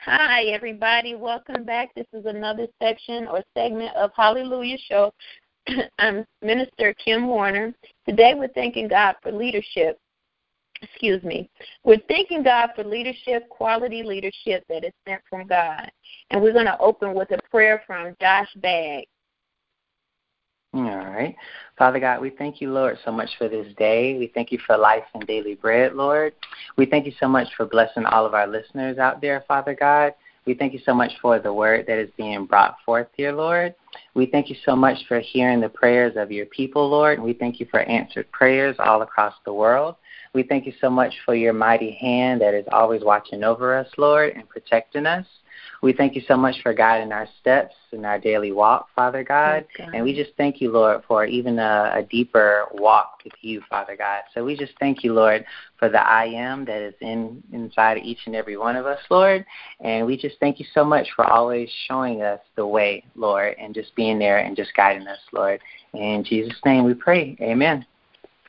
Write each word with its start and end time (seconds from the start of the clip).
Hi, 0.00 0.44
everybody. 0.44 1.14
Welcome 1.14 1.64
back. 1.64 1.94
This 1.94 2.06
is 2.12 2.26
another 2.26 2.66
section 2.82 3.26
or 3.26 3.42
segment 3.56 3.94
of 3.96 4.10
Hallelujah 4.14 4.76
Show. 4.86 5.14
I'm 5.98 6.26
Minister 6.42 6.92
Kim 6.94 7.26
Warner. 7.26 7.72
Today 8.06 8.34
we're 8.34 8.48
thanking 8.48 8.88
God 8.88 9.14
for 9.22 9.32
leadership. 9.32 9.98
Excuse 10.82 11.22
me. 11.22 11.48
We're 11.84 12.02
thanking 12.08 12.42
God 12.42 12.70
for 12.76 12.84
leadership, 12.84 13.48
quality 13.48 14.02
leadership 14.02 14.64
that 14.68 14.84
is 14.84 14.92
sent 15.08 15.22
from 15.30 15.46
God. 15.46 15.90
And 16.30 16.42
we're 16.42 16.52
going 16.52 16.66
to 16.66 16.78
open 16.78 17.14
with 17.14 17.30
a 17.30 17.38
prayer 17.50 17.82
from 17.86 18.14
Josh 18.20 18.50
Bagg. 18.56 19.04
All 20.74 20.82
right. 20.82 21.36
Father 21.78 22.00
God, 22.00 22.20
we 22.20 22.30
thank 22.30 22.60
you, 22.60 22.72
Lord, 22.72 22.98
so 23.04 23.12
much 23.12 23.30
for 23.38 23.48
this 23.48 23.72
day. 23.76 24.18
We 24.18 24.26
thank 24.34 24.50
you 24.50 24.58
for 24.66 24.76
life 24.76 25.04
and 25.14 25.24
daily 25.24 25.54
bread, 25.54 25.94
Lord. 25.94 26.32
We 26.76 26.84
thank 26.84 27.06
you 27.06 27.12
so 27.20 27.28
much 27.28 27.46
for 27.56 27.64
blessing 27.64 28.04
all 28.06 28.26
of 28.26 28.34
our 28.34 28.48
listeners 28.48 28.98
out 28.98 29.20
there, 29.20 29.44
Father 29.46 29.74
God. 29.74 30.14
We 30.46 30.54
thank 30.54 30.72
you 30.72 30.80
so 30.84 30.92
much 30.92 31.12
for 31.22 31.38
the 31.38 31.52
word 31.52 31.86
that 31.86 31.98
is 31.98 32.10
being 32.16 32.44
brought 32.44 32.76
forth 32.84 33.06
dear 33.16 33.32
Lord. 33.32 33.74
We 34.14 34.26
thank 34.26 34.50
you 34.50 34.56
so 34.64 34.74
much 34.74 34.98
for 35.06 35.20
hearing 35.20 35.60
the 35.60 35.68
prayers 35.68 36.14
of 36.16 36.32
your 36.32 36.46
people, 36.46 36.88
Lord. 36.88 37.20
We 37.20 37.34
thank 37.34 37.60
you 37.60 37.66
for 37.70 37.80
answered 37.80 38.30
prayers 38.32 38.76
all 38.80 39.02
across 39.02 39.34
the 39.44 39.52
world. 39.52 39.94
We 40.32 40.42
thank 40.42 40.66
you 40.66 40.72
so 40.80 40.90
much 40.90 41.14
for 41.24 41.36
your 41.36 41.52
mighty 41.52 41.92
hand 41.92 42.40
that 42.40 42.52
is 42.52 42.66
always 42.72 43.02
watching 43.04 43.44
over 43.44 43.76
us, 43.76 43.86
Lord, 43.96 44.34
and 44.34 44.48
protecting 44.48 45.06
us. 45.06 45.24
We 45.82 45.92
thank 45.92 46.14
you 46.14 46.22
so 46.26 46.36
much 46.36 46.56
for 46.62 46.72
guiding 46.72 47.12
our 47.12 47.28
steps 47.40 47.74
in 47.92 48.04
our 48.04 48.18
daily 48.18 48.52
walk, 48.52 48.88
Father 48.94 49.22
God. 49.22 49.66
God. 49.76 49.88
And 49.94 50.04
we 50.04 50.14
just 50.14 50.30
thank 50.36 50.60
you, 50.60 50.70
Lord, 50.70 51.02
for 51.06 51.24
even 51.24 51.58
a, 51.58 51.92
a 51.96 52.02
deeper 52.02 52.66
walk 52.72 53.20
with 53.24 53.34
you, 53.40 53.62
Father 53.68 53.96
God. 53.96 54.22
So 54.34 54.44
we 54.44 54.56
just 54.56 54.72
thank 54.80 55.04
you, 55.04 55.12
Lord, 55.12 55.44
for 55.78 55.88
the 55.88 56.00
I 56.00 56.26
am 56.26 56.64
that 56.64 56.80
is 56.80 56.94
in 57.00 57.42
inside 57.52 57.98
each 57.98 58.20
and 58.26 58.34
every 58.34 58.56
one 58.56 58.76
of 58.76 58.86
us, 58.86 59.00
Lord. 59.10 59.44
And 59.80 60.06
we 60.06 60.16
just 60.16 60.36
thank 60.40 60.58
you 60.58 60.66
so 60.74 60.84
much 60.84 61.06
for 61.14 61.26
always 61.26 61.68
showing 61.86 62.22
us 62.22 62.40
the 62.56 62.66
way, 62.66 63.04
Lord, 63.14 63.56
and 63.58 63.74
just 63.74 63.94
being 63.94 64.18
there 64.18 64.38
and 64.38 64.56
just 64.56 64.74
guiding 64.74 65.06
us, 65.06 65.18
Lord. 65.32 65.60
In 65.92 66.24
Jesus' 66.24 66.58
name 66.64 66.84
we 66.84 66.94
pray. 66.94 67.36
Amen. 67.40 67.84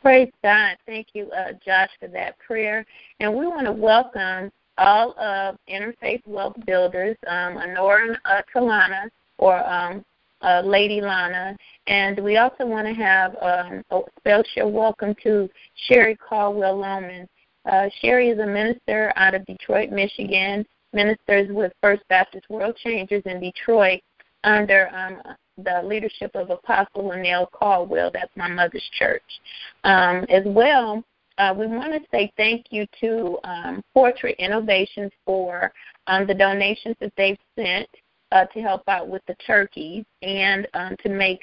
Praise 0.02 0.32
God. 0.44 0.78
Thank 0.86 1.08
you, 1.14 1.32
uh, 1.32 1.54
Josh, 1.66 1.90
for 2.00 2.08
that 2.10 2.38
prayer. 2.40 2.86
And 3.20 3.34
we 3.34 3.48
want 3.48 3.66
to 3.66 3.72
welcome 3.72 4.52
all 4.78 5.18
of 5.20 5.58
Interfaith 5.70 6.22
Wealth 6.26 6.56
Builders, 6.66 7.16
um, 7.28 7.58
Honora 7.58 8.18
uh, 8.26 8.42
Talana 8.54 9.10
or 9.38 9.58
um, 9.68 10.04
uh, 10.42 10.62
Lady 10.66 11.02
Lana. 11.02 11.56
And 11.88 12.20
we 12.24 12.38
also 12.38 12.66
want 12.66 12.88
to 12.88 12.94
have 12.94 13.36
um, 13.42 13.84
a 13.92 14.02
special 14.20 14.72
welcome 14.72 15.16
to 15.24 15.50
Sherry 15.88 16.16
Caldwell 16.16 16.78
Loman. 16.78 17.28
Uh, 17.66 17.90
Sherry 18.02 18.30
is 18.30 18.40
a 18.40 18.46
minister 18.46 19.12
out 19.16 19.34
of 19.34 19.46
Detroit, 19.46 19.90
Michigan, 19.92 20.66
ministers 20.94 21.50
with 21.50 21.72
First 21.82 22.04
Baptist 22.10 22.50
World 22.50 22.76
Changers 22.78 23.24
in 23.26 23.40
Detroit 23.40 24.02
under 24.44 24.90
um, 24.96 25.22
the 25.58 25.82
leadership 25.84 26.32
of 26.36 26.50
Apostle 26.50 27.10
Linnell 27.10 27.48
Caldwell. 27.48 28.12
That's 28.14 28.36
my 28.36 28.48
mother's 28.48 28.88
church. 28.98 29.24
Um, 29.84 30.26
as 30.30 30.44
well, 30.46 31.04
uh, 31.38 31.54
we 31.58 31.68
want 31.68 31.94
to 31.94 32.00
say 32.12 32.32
thank 32.38 32.68
you 32.72 32.86
to 33.02 33.38
um, 33.44 33.84
Portrait 33.94 34.36
Innovations 34.40 35.12
for 35.26 35.72
um, 36.08 36.26
the 36.28 36.34
donations 36.34 36.96
that 37.00 37.14
they've 37.18 37.38
sent 37.58 37.90
uh, 38.32 38.46
to 38.46 38.62
help 38.62 38.84
out 38.88 39.08
with 39.08 39.22
the 39.28 39.36
turkeys 39.46 40.06
and 40.22 40.68
um, 40.74 40.96
to 41.04 41.10
make 41.10 41.42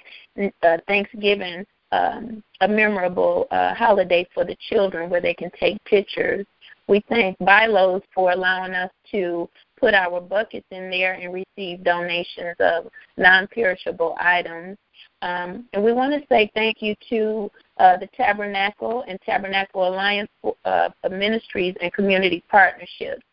uh, 0.62 0.78
Thanksgiving 0.86 1.64
um, 1.92 2.42
a 2.62 2.68
memorable 2.68 3.46
uh, 3.50 3.74
holiday 3.74 4.26
for 4.34 4.44
the 4.44 4.56
children 4.70 5.10
where 5.10 5.20
they 5.20 5.34
can 5.34 5.50
take 5.58 5.82
pictures. 5.84 6.46
We 6.88 7.04
thank 7.08 7.38
Bilos 7.38 8.02
for 8.14 8.32
allowing 8.32 8.72
us 8.72 8.90
to 9.12 9.48
put 9.78 9.94
our 9.94 10.20
buckets 10.20 10.66
in 10.70 10.90
there 10.90 11.14
and 11.14 11.32
receive 11.32 11.84
donations 11.84 12.56
of 12.60 12.88
non 13.16 13.46
perishable 13.48 14.16
items. 14.18 14.76
Um, 15.20 15.66
and 15.72 15.84
we 15.84 15.92
want 15.92 16.12
to 16.12 16.26
say 16.28 16.50
thank 16.54 16.82
you 16.82 16.94
to 17.10 17.50
uh, 17.82 17.96
the 17.96 18.06
Tabernacle 18.16 19.04
and 19.08 19.20
Tabernacle 19.22 19.88
Alliance 19.88 20.30
uh, 20.64 20.90
Ministries 21.10 21.74
and 21.82 21.92
Community 21.92 22.44
Partnerships. 22.48 23.24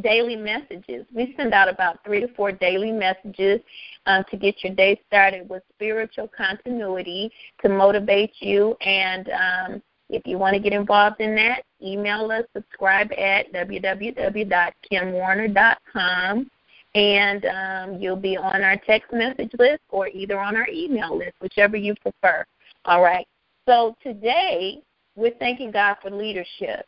daily 0.02 0.36
messages. 0.36 1.06
We 1.14 1.34
send 1.38 1.54
out 1.54 1.70
about 1.70 2.04
three 2.04 2.20
to 2.22 2.28
four 2.36 2.52
daily 2.52 2.92
messages 2.92 3.62
um, 4.06 4.24
to 4.30 4.38
get 4.38 4.64
your 4.64 4.76
day 4.76 5.02
started 5.08 5.50
with 5.50 5.64
spiritual 5.74 6.30
continuity 6.36 7.32
to 7.62 7.70
motivate 7.70 8.34
you. 8.40 8.76
And 8.82 9.30
um, 9.30 9.82
if 10.10 10.28
you 10.28 10.38
want 10.38 10.56
to 10.56 10.60
get 10.60 10.74
involved 10.74 11.22
in 11.22 11.34
that, 11.36 11.64
email 11.82 12.30
us, 12.32 12.44
subscribe 12.54 13.12
at 13.14 13.54
www.kimwarner.com. 13.54 16.52
And 16.94 17.46
um, 17.46 17.96
you'll 18.00 18.16
be 18.16 18.38
on 18.38 18.64
our 18.64 18.78
text 18.78 19.12
message 19.12 19.52
list 19.60 19.82
or 19.90 20.08
either 20.08 20.40
on 20.40 20.56
our 20.56 20.70
email 20.70 21.18
list, 21.18 21.34
whichever 21.42 21.76
you 21.76 21.94
prefer. 21.96 22.46
All 22.86 23.02
right. 23.02 23.28
So 23.68 23.98
today 24.02 24.82
we're 25.16 25.34
thanking 25.40 25.72
God 25.72 25.98
for 26.02 26.10
leadership. 26.10 26.86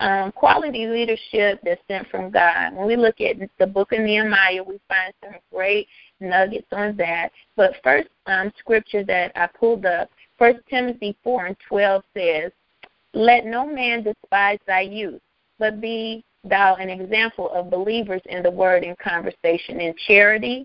Um, 0.00 0.30
quality 0.30 0.86
leadership 0.86 1.60
that's 1.64 1.80
sent 1.88 2.08
from 2.08 2.30
God. 2.30 2.74
When 2.74 2.86
we 2.86 2.94
look 2.94 3.20
at 3.20 3.36
the 3.58 3.66
book 3.66 3.90
of 3.92 3.98
Nehemiah, 3.98 4.62
we 4.62 4.78
find 4.88 5.12
some 5.24 5.34
great 5.52 5.88
nuggets 6.20 6.68
on 6.70 6.96
that. 6.98 7.30
But 7.56 7.72
first 7.82 8.08
um, 8.26 8.52
scripture 8.60 9.02
that 9.04 9.32
I 9.34 9.48
pulled 9.58 9.86
up, 9.86 10.08
First 10.38 10.60
Timothy 10.70 11.16
4 11.24 11.46
and 11.46 11.56
12 11.68 12.04
says, 12.16 12.52
Let 13.12 13.44
no 13.44 13.66
man 13.66 14.04
despise 14.04 14.60
thy 14.66 14.82
youth, 14.82 15.20
but 15.58 15.80
be 15.80 16.24
thou 16.44 16.76
an 16.76 16.88
example 16.88 17.50
of 17.50 17.70
believers 17.70 18.22
in 18.26 18.44
the 18.44 18.50
word 18.50 18.84
and 18.84 18.96
conversation, 18.98 19.80
in 19.80 19.94
charity, 20.06 20.64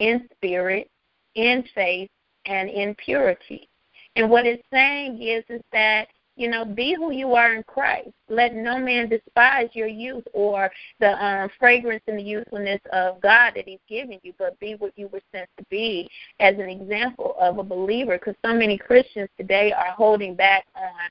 in 0.00 0.28
spirit, 0.34 0.90
in 1.36 1.64
faith, 1.74 2.10
and 2.46 2.68
in 2.68 2.96
purity. 2.96 3.68
And 4.16 4.28
what 4.28 4.46
it's 4.46 4.62
saying 4.72 5.22
is 5.22 5.44
is 5.48 5.62
that 5.72 6.08
you 6.36 6.48
know, 6.48 6.64
be 6.64 6.94
who 6.94 7.12
you 7.12 7.34
are 7.34 7.54
in 7.54 7.62
Christ. 7.64 8.10
Let 8.28 8.54
no 8.54 8.78
man 8.78 9.08
despise 9.08 9.68
your 9.74 9.86
youth 9.86 10.24
or 10.32 10.70
the 10.98 11.24
um, 11.24 11.50
fragrance 11.58 12.02
and 12.06 12.18
the 12.18 12.22
youthfulness 12.22 12.80
of 12.92 13.20
God 13.20 13.52
that 13.56 13.68
He's 13.68 13.78
given 13.88 14.18
you, 14.22 14.32
but 14.38 14.58
be 14.58 14.74
what 14.74 14.92
you 14.96 15.08
were 15.08 15.20
sent 15.32 15.48
to 15.58 15.64
be 15.70 16.08
as 16.40 16.54
an 16.54 16.68
example 16.68 17.34
of 17.38 17.58
a 17.58 17.62
believer. 17.62 18.18
Because 18.18 18.34
so 18.44 18.54
many 18.54 18.78
Christians 18.78 19.28
today 19.38 19.72
are 19.72 19.92
holding 19.92 20.34
back 20.34 20.64
on 20.74 21.10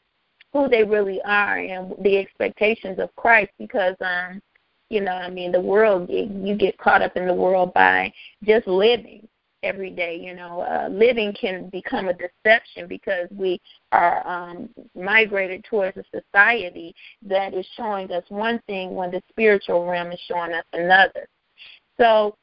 who 0.53 0.68
they 0.68 0.83
really 0.83 1.21
are 1.24 1.59
and 1.59 1.94
the 2.03 2.17
expectations 2.17 3.00
of 3.00 3.15
Christ 3.15 3.51
because, 3.57 3.95
um, 4.01 4.41
you 4.89 5.01
know, 5.01 5.13
I 5.13 5.29
mean, 5.29 5.51
the 5.51 5.62
world, 5.62 6.09
you 6.09 6.56
get 6.57 6.77
caught 6.77 7.01
up 7.01 7.15
in 7.15 7.25
the 7.25 7.33
world 7.33 7.74
by 7.74 8.12
just 8.44 8.67
living 8.67 9.27
every 9.63 9.90
day. 9.90 10.18
You 10.19 10.36
know, 10.36 10.62
uh, 10.62 10.90
living 10.90 11.34
can 11.40 11.69
become 11.69 12.08
a 12.08 12.13
deception 12.13 12.88
because 12.88 13.28
we 13.31 13.60
are 13.92 14.25
um, 14.28 14.69
migrated 14.96 15.63
towards 15.66 15.98
a 15.98 16.04
society 16.13 16.94
that 17.24 17.54
is 17.54 17.66
showing 17.75 18.12
us 18.12 18.24
one 18.30 18.60
thing 18.68 18.96
when 18.96 19.12
the 19.12 19.22
spiritual 19.30 19.86
realm 19.86 20.12
is 20.12 20.19
showing 20.28 20.54
us 20.54 20.66
another. 20.74 21.28
So, 22.00 22.36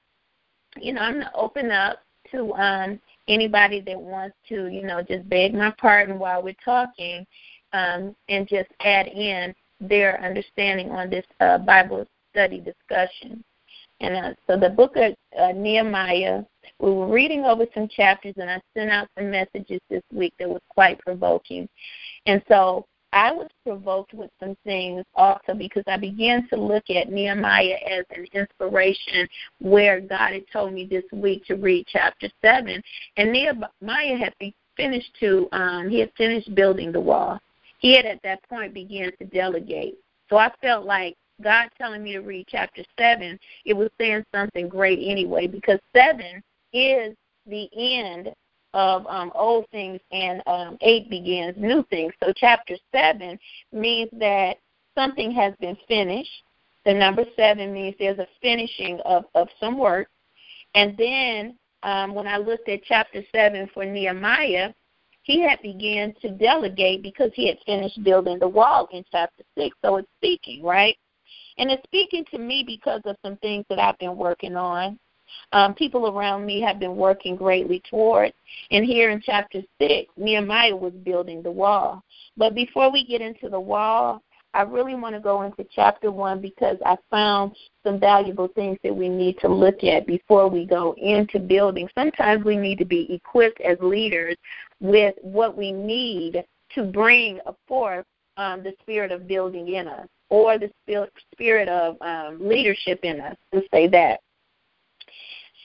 you 0.76 0.92
know, 0.92 1.00
I'm 1.00 1.14
going 1.14 1.26
to 1.26 1.34
open 1.34 1.70
up 1.70 2.00
to 2.30 2.52
um, 2.54 3.00
anybody 3.26 3.80
that 3.80 3.98
wants 3.98 4.36
to, 4.48 4.68
you 4.68 4.82
know, 4.82 5.02
just 5.02 5.28
beg 5.28 5.54
my 5.54 5.72
pardon 5.78 6.18
while 6.18 6.42
we're 6.42 6.54
talking 6.64 7.26
um, 7.72 8.14
and 8.28 8.48
just 8.48 8.68
add 8.80 9.06
in 9.08 9.54
their 9.80 10.22
understanding 10.22 10.90
on 10.90 11.10
this 11.10 11.24
uh, 11.40 11.58
Bible 11.58 12.06
study 12.32 12.60
discussion. 12.60 13.42
And 14.00 14.16
uh, 14.16 14.34
so 14.46 14.58
the 14.58 14.70
book 14.70 14.96
of 14.96 15.14
uh, 15.38 15.52
Nehemiah, 15.52 16.42
we 16.80 16.90
were 16.90 17.08
reading 17.08 17.44
over 17.44 17.66
some 17.74 17.88
chapters, 17.88 18.34
and 18.36 18.50
I 18.50 18.60
sent 18.74 18.90
out 18.90 19.08
some 19.18 19.30
messages 19.30 19.80
this 19.90 20.02
week 20.12 20.34
that 20.38 20.48
was 20.48 20.62
quite 20.68 20.98
provoking. 21.00 21.68
And 22.26 22.42
so 22.48 22.86
I 23.12 23.32
was 23.32 23.48
provoked 23.64 24.12
with 24.12 24.30
some 24.38 24.56
things 24.64 25.04
also 25.14 25.54
because 25.56 25.82
I 25.86 25.96
began 25.96 26.46
to 26.48 26.56
look 26.56 26.84
at 26.90 27.10
Nehemiah 27.10 27.78
as 27.90 28.04
an 28.14 28.26
inspiration 28.32 29.26
where 29.60 30.00
God 30.00 30.34
had 30.34 30.44
told 30.52 30.72
me 30.72 30.86
this 30.86 31.04
week 31.12 31.44
to 31.46 31.56
read 31.56 31.86
chapter 31.88 32.28
7. 32.42 32.82
And 33.16 33.32
Nehemiah 33.32 34.16
had 34.16 34.34
finished 34.76 35.10
to, 35.20 35.48
um, 35.52 35.88
he 35.88 36.00
had 36.00 36.12
finished 36.16 36.54
building 36.54 36.92
the 36.92 37.00
wall. 37.00 37.40
He 37.78 37.96
had 37.96 38.04
at 38.04 38.22
that 38.22 38.46
point 38.48 38.74
began 38.74 39.10
to 39.18 39.24
delegate. 39.24 39.96
So 40.28 40.36
I 40.36 40.52
felt 40.60 40.84
like 40.84 41.16
God 41.42 41.70
telling 41.78 42.02
me 42.02 42.12
to 42.12 42.20
read 42.20 42.46
chapter 42.48 42.82
7, 42.98 43.38
it 43.64 43.72
was 43.72 43.88
saying 43.98 44.24
something 44.34 44.68
great 44.68 44.98
anyway, 45.02 45.46
because 45.46 45.78
7 45.94 46.42
is 46.72 47.14
the 47.46 47.68
end 47.76 48.34
of 48.74 49.06
um, 49.06 49.32
old 49.34 49.66
things 49.70 50.00
and 50.12 50.42
um, 50.46 50.76
8 50.80 51.08
begins 51.08 51.56
new 51.56 51.84
things. 51.90 52.12
So 52.22 52.32
chapter 52.36 52.76
7 52.94 53.38
means 53.72 54.10
that 54.18 54.56
something 54.94 55.32
has 55.32 55.54
been 55.60 55.76
finished. 55.86 56.30
The 56.84 56.94
number 56.94 57.24
7 57.36 57.72
means 57.72 57.96
there's 57.98 58.18
a 58.18 58.28
finishing 58.42 59.00
of, 59.04 59.24
of 59.34 59.48
some 59.58 59.78
work. 59.78 60.08
And 60.74 60.96
then 60.96 61.56
um, 61.82 62.14
when 62.14 62.26
I 62.26 62.36
looked 62.36 62.68
at 62.68 62.82
chapter 62.84 63.22
7 63.34 63.70
for 63.72 63.84
Nehemiah, 63.84 64.72
he 65.22 65.40
had 65.40 65.60
began 65.62 66.14
to 66.22 66.30
delegate 66.30 67.02
because 67.02 67.30
he 67.34 67.48
had 67.48 67.58
finished 67.66 68.02
building 68.02 68.38
the 68.38 68.48
wall 68.48 68.88
in 68.92 69.04
chapter 69.10 69.42
6. 69.56 69.76
So 69.84 69.96
it's 69.96 70.08
speaking, 70.18 70.62
right? 70.62 70.96
And 71.58 71.70
it's 71.70 71.82
speaking 71.84 72.24
to 72.30 72.38
me 72.38 72.64
because 72.66 73.02
of 73.04 73.16
some 73.24 73.36
things 73.38 73.64
that 73.68 73.78
I've 73.78 73.98
been 73.98 74.16
working 74.16 74.56
on. 74.56 74.98
Um, 75.52 75.74
people 75.74 76.08
around 76.08 76.44
me 76.46 76.60
have 76.60 76.78
been 76.78 76.96
working 76.96 77.36
greatly 77.36 77.82
toward. 77.88 78.32
And 78.70 78.84
here 78.84 79.10
in 79.10 79.20
chapter 79.24 79.62
6, 79.80 80.10
Nehemiah 80.16 80.76
was 80.76 80.92
building 81.04 81.42
the 81.42 81.50
wall. 81.50 82.02
But 82.36 82.54
before 82.54 82.92
we 82.92 83.04
get 83.04 83.20
into 83.20 83.48
the 83.48 83.60
wall, 83.60 84.22
I 84.54 84.62
really 84.62 84.94
want 84.94 85.14
to 85.14 85.20
go 85.20 85.42
into 85.42 85.64
chapter 85.74 86.10
1 86.10 86.40
because 86.40 86.78
I 86.84 86.96
found 87.10 87.54
some 87.84 88.00
valuable 88.00 88.48
things 88.48 88.78
that 88.82 88.94
we 88.94 89.08
need 89.08 89.38
to 89.40 89.48
look 89.48 89.84
at 89.84 90.06
before 90.06 90.48
we 90.48 90.64
go 90.64 90.94
into 90.96 91.38
building. 91.38 91.88
Sometimes 91.96 92.44
we 92.44 92.56
need 92.56 92.78
to 92.78 92.84
be 92.84 93.12
equipped 93.12 93.60
as 93.60 93.76
leaders 93.80 94.36
with 94.80 95.14
what 95.22 95.56
we 95.56 95.70
need 95.70 96.44
to 96.74 96.82
bring 96.82 97.40
forth 97.66 98.06
um, 98.36 98.62
the 98.62 98.72
spirit 98.80 99.12
of 99.12 99.28
building 99.28 99.74
in 99.74 99.86
us 99.86 100.06
or 100.30 100.58
the 100.58 100.70
spirit 101.32 101.68
of 101.68 101.96
um, 102.00 102.38
leadership 102.40 103.00
in 103.02 103.20
us. 103.20 103.36
to 103.52 103.62
say 103.72 103.88
that. 103.88 104.20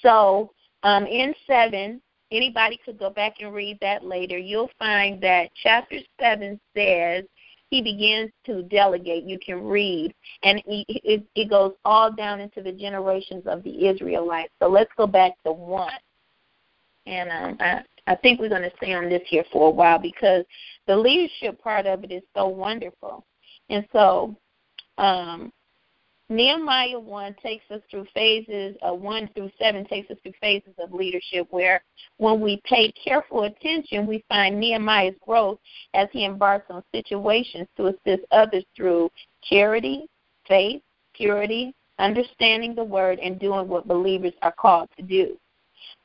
So 0.03 0.51
um, 0.83 1.07
in 1.07 1.33
seven, 1.47 2.01
anybody 2.31 2.79
could 2.85 2.99
go 2.99 3.09
back 3.09 3.35
and 3.39 3.53
read 3.53 3.79
that 3.81 4.05
later. 4.05 4.37
You'll 4.37 4.69
find 4.77 5.21
that 5.23 5.49
chapter 5.61 5.97
seven 6.19 6.59
says 6.75 7.23
he 7.69 7.81
begins 7.81 8.31
to 8.45 8.61
delegate. 8.63 9.23
You 9.23 9.39
can 9.39 9.63
read, 9.63 10.13
and 10.43 10.61
it, 10.67 11.23
it 11.33 11.49
goes 11.49 11.73
all 11.85 12.11
down 12.11 12.39
into 12.39 12.61
the 12.61 12.71
generations 12.71 13.43
of 13.47 13.63
the 13.63 13.87
Israelites. 13.87 14.53
So 14.61 14.67
let's 14.67 14.91
go 14.95 15.07
back 15.07 15.31
to 15.45 15.51
one. 15.51 15.89
And 17.07 17.29
um, 17.31 17.57
I, 17.59 17.81
I 18.05 18.15
think 18.15 18.39
we're 18.39 18.49
going 18.49 18.61
to 18.61 18.71
stay 18.77 18.93
on 18.93 19.09
this 19.09 19.23
here 19.25 19.43
for 19.51 19.69
a 19.69 19.71
while 19.71 19.97
because 19.97 20.45
the 20.87 20.95
leadership 20.95 21.61
part 21.61 21.85
of 21.85 22.03
it 22.03 22.11
is 22.11 22.23
so 22.35 22.47
wonderful. 22.47 23.25
And 23.69 23.85
so 23.91 24.37
um, 24.97 25.51
Nehemiah 26.29 26.99
1 26.99 27.35
takes 27.43 27.69
us 27.69 27.81
through 27.91 28.05
phases, 28.13 28.75
uh, 28.81 28.93
1 28.93 29.29
through 29.35 29.51
7 29.59 29.85
takes 29.85 30.09
us 30.09 30.17
through 30.23 30.33
phases 30.39 30.73
of 30.79 30.93
leadership 30.93 31.47
where 31.51 31.83
when 32.17 32.39
we 32.39 32.61
pay 32.63 32.91
careful 32.91 33.43
attention, 33.43 34.07
we 34.07 34.23
find 34.29 34.59
Nehemiah's 34.59 35.15
growth 35.25 35.59
as 35.93 36.07
he 36.11 36.25
embarks 36.25 36.69
on 36.69 36.83
situations 36.93 37.67
to 37.77 37.87
assist 37.87 38.25
others 38.31 38.63
through 38.75 39.09
charity, 39.43 40.07
faith, 40.47 40.81
purity, 41.13 41.73
understanding 41.99 42.73
the 42.73 42.83
word, 42.83 43.19
and 43.19 43.39
doing 43.39 43.67
what 43.67 43.87
believers 43.87 44.33
are 44.41 44.53
called 44.53 44.89
to 44.97 45.03
do. 45.03 45.37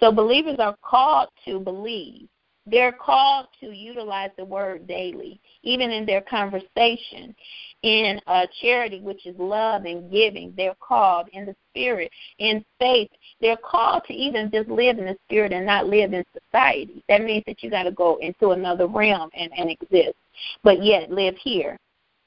So 0.00 0.12
believers 0.12 0.59
are 0.59 0.76
called 0.82 1.29
to 1.47 1.61
believe. 1.61 2.29
They're 2.70 2.93
called 2.93 3.47
to 3.61 3.70
utilize 3.70 4.31
the 4.37 4.44
word 4.44 4.87
daily, 4.87 5.41
even 5.62 5.91
in 5.91 6.05
their 6.05 6.20
conversation 6.20 7.35
in 7.82 8.20
uh, 8.26 8.47
charity, 8.61 9.00
which 9.00 9.25
is 9.26 9.37
love 9.38 9.85
and 9.85 10.11
giving. 10.11 10.53
They're 10.56 10.75
called 10.81 11.29
in 11.32 11.47
the 11.47 11.55
spirit, 11.70 12.11
in 12.38 12.65
faith. 12.79 13.11
They're 13.41 13.56
called 13.56 14.03
to 14.09 14.12
even 14.12 14.50
just 14.50 14.69
live 14.69 14.99
in 14.99 15.06
the 15.06 15.17
spirit 15.26 15.53
and 15.53 15.65
not 15.65 15.87
live 15.87 16.12
in 16.12 16.25
society. 16.32 17.05
That 17.09 17.23
means 17.23 17.44
that 17.47 17.62
you 17.62 17.70
got 17.70 17.85
to 17.85 17.93
go 17.93 18.17
into 18.17 18.50
another 18.50 18.87
realm 18.87 19.31
and, 19.35 19.50
and 19.56 19.71
exist, 19.71 20.17
but 20.62 20.82
yet 20.82 21.11
live 21.11 21.37
here. 21.37 21.79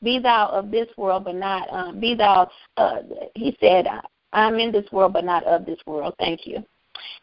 Be 0.04 0.18
thou 0.18 0.48
of 0.48 0.72
this 0.72 0.88
world, 0.98 1.26
but 1.26 1.36
not 1.36 1.72
um, 1.72 2.00
be 2.00 2.16
thou. 2.16 2.50
Uh, 2.78 3.00
he 3.36 3.56
said, 3.60 3.86
"I'm 4.34 4.56
in 4.56 4.72
this 4.72 4.92
world, 4.92 5.14
but 5.14 5.26
not 5.26 5.44
of 5.44 5.66
this 5.66 5.78
world." 5.86 6.16
Thank 6.18 6.48
you. 6.48 6.64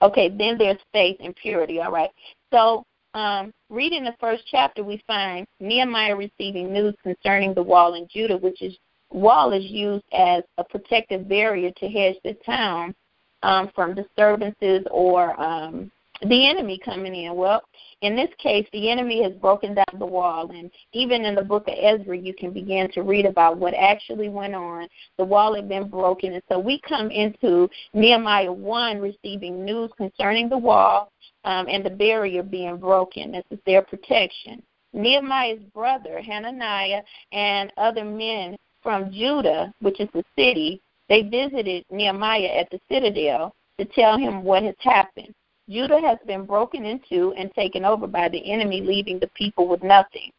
Okay, 0.01 0.29
then 0.29 0.57
there's 0.59 0.79
faith 0.93 1.17
and 1.21 1.35
purity. 1.35 1.81
All 1.81 1.91
right. 1.91 2.11
So 2.53 2.85
um, 3.19 3.53
reading 3.69 4.05
the 4.05 4.15
first 4.21 4.45
chapter, 4.49 4.85
we 4.85 5.03
find 5.07 5.45
Nehemiah 5.59 6.15
receiving 6.15 6.73
news 6.73 6.95
concerning 7.03 7.53
the 7.53 7.63
wall 7.63 7.95
in 7.95 8.07
Judah, 8.09 8.37
which 8.37 8.63
is 8.63 8.77
wall 9.11 9.53
is 9.53 9.65
used 9.65 10.05
as 10.13 10.45
a 10.59 10.65
protective 10.65 11.29
barrier 11.29 11.73
to 11.79 11.89
hedge 11.89 12.17
the 12.23 12.35
town 12.47 12.95
um, 13.43 13.71
from 13.75 13.95
disturbances 13.95 14.85
or 14.93 15.41
um, 15.41 15.91
the 16.23 16.49
enemy 16.49 16.79
coming 16.85 17.15
in. 17.15 17.35
Well, 17.35 17.63
in 18.03 18.15
this 18.15 18.31
case, 18.39 18.67
the 18.73 18.89
enemy 18.89 19.21
has 19.25 19.33
broken 19.33 19.75
down 19.75 19.99
the 19.99 20.07
wall, 20.07 20.51
and 20.51 20.71
even 20.93 21.25
in 21.25 21.35
the 21.35 21.43
book 21.43 21.67
of 21.67 21.75
Ezra, 21.77 22.17
you 22.17 22.35
can 22.35 22.53
begin 22.53 22.89
to 22.93 23.03
read 23.03 23.27
about 23.27 23.57
what 23.57 23.75
actually 23.75 24.29
went 24.29 24.55
on. 24.55 24.87
The 25.17 25.25
wall 25.25 25.55
had 25.57 25.69
been 25.69 25.89
broken, 25.89 26.35
and 26.35 26.43
so 26.49 26.59
we 26.59 26.81
come 26.89 27.11
into 27.11 27.69
Nehemiah 27.95 28.53
1 28.53 29.01
receiving 29.01 29.65
news 29.65 29.91
concerning 29.97 30.49
the 30.49 30.59
wall 30.59 31.11
um, 31.45 31.67
and 31.69 31.85
the 31.85 31.91
barrier 31.91 32.43
being 32.43 32.77
broken. 32.77 33.33
This 33.33 33.45
is 33.51 33.59
their 33.67 33.83
protection. 33.83 34.63
Nehemiah's 34.93 35.63
brother, 35.75 36.21
Hananiah, 36.21 37.03
and 37.33 37.73
other 37.77 38.05
men 38.05 38.57
from 38.83 39.13
Judah, 39.13 39.73
which 39.81 40.01
is 40.01 40.09
the 40.15 40.25
city, 40.37 40.81
they 41.09 41.23
visited 41.23 41.85
Nehemiah 41.91 42.59
at 42.61 42.71
the 42.71 42.81
citadel 42.91 43.55
to 43.79 43.85
tell 43.85 44.19
him 44.19 44.43
what 44.43 44.63
has 44.63 44.75
happened. 44.81 45.35
Judah 45.69 46.01
has 46.01 46.19
been 46.27 46.47
broken 46.47 46.85
into 46.85 47.33
and 47.35 47.53
taken 47.55 47.85
over 47.85 48.07
by 48.07 48.29
the 48.29 48.51
enemy, 48.51 48.81
leaving 48.81 49.19
the 49.19 49.31
people 49.35 49.69
with 49.69 49.83
nothing. 49.83 50.31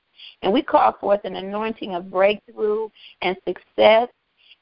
And 0.41 0.51
we 0.51 0.62
call 0.62 0.94
forth 1.00 1.22
an 1.24 1.36
anointing 1.36 1.94
of 1.96 2.10
breakthrough 2.10 2.89
and 3.22 3.38
success 3.48 4.10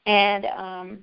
and 0.06 0.46
um, 0.46 0.98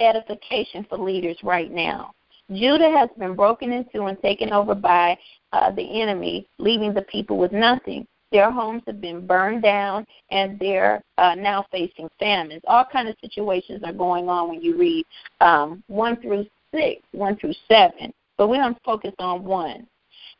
edification 0.00 0.86
for 0.88 0.98
leaders 0.98 1.38
right 1.42 1.70
now. 1.70 2.12
Judah 2.52 2.90
has 2.90 3.10
been 3.18 3.34
broken 3.34 3.72
into 3.72 4.04
and 4.04 4.20
taken 4.22 4.52
over 4.52 4.74
by 4.74 5.18
uh, 5.52 5.70
the 5.72 6.00
enemy, 6.00 6.46
leaving 6.58 6.94
the 6.94 7.02
people 7.02 7.38
with 7.38 7.52
nothing. 7.52 8.06
Their 8.32 8.50
homes 8.50 8.82
have 8.86 9.00
been 9.00 9.26
burned 9.26 9.62
down, 9.62 10.06
and 10.30 10.58
they're 10.58 11.02
uh, 11.18 11.34
now 11.34 11.64
facing 11.70 12.08
famines. 12.18 12.62
All 12.66 12.84
kind 12.84 13.08
of 13.08 13.16
situations 13.20 13.82
are 13.84 13.92
going 13.92 14.28
on 14.28 14.48
when 14.48 14.60
you 14.60 14.76
read 14.76 15.04
um, 15.40 15.82
one 15.86 16.20
through 16.20 16.46
six, 16.72 17.02
one 17.12 17.36
through 17.36 17.54
seven. 17.68 18.12
But 18.36 18.48
we 18.48 18.58
don't 18.58 18.78
focus 18.84 19.14
on 19.18 19.44
one. 19.44 19.86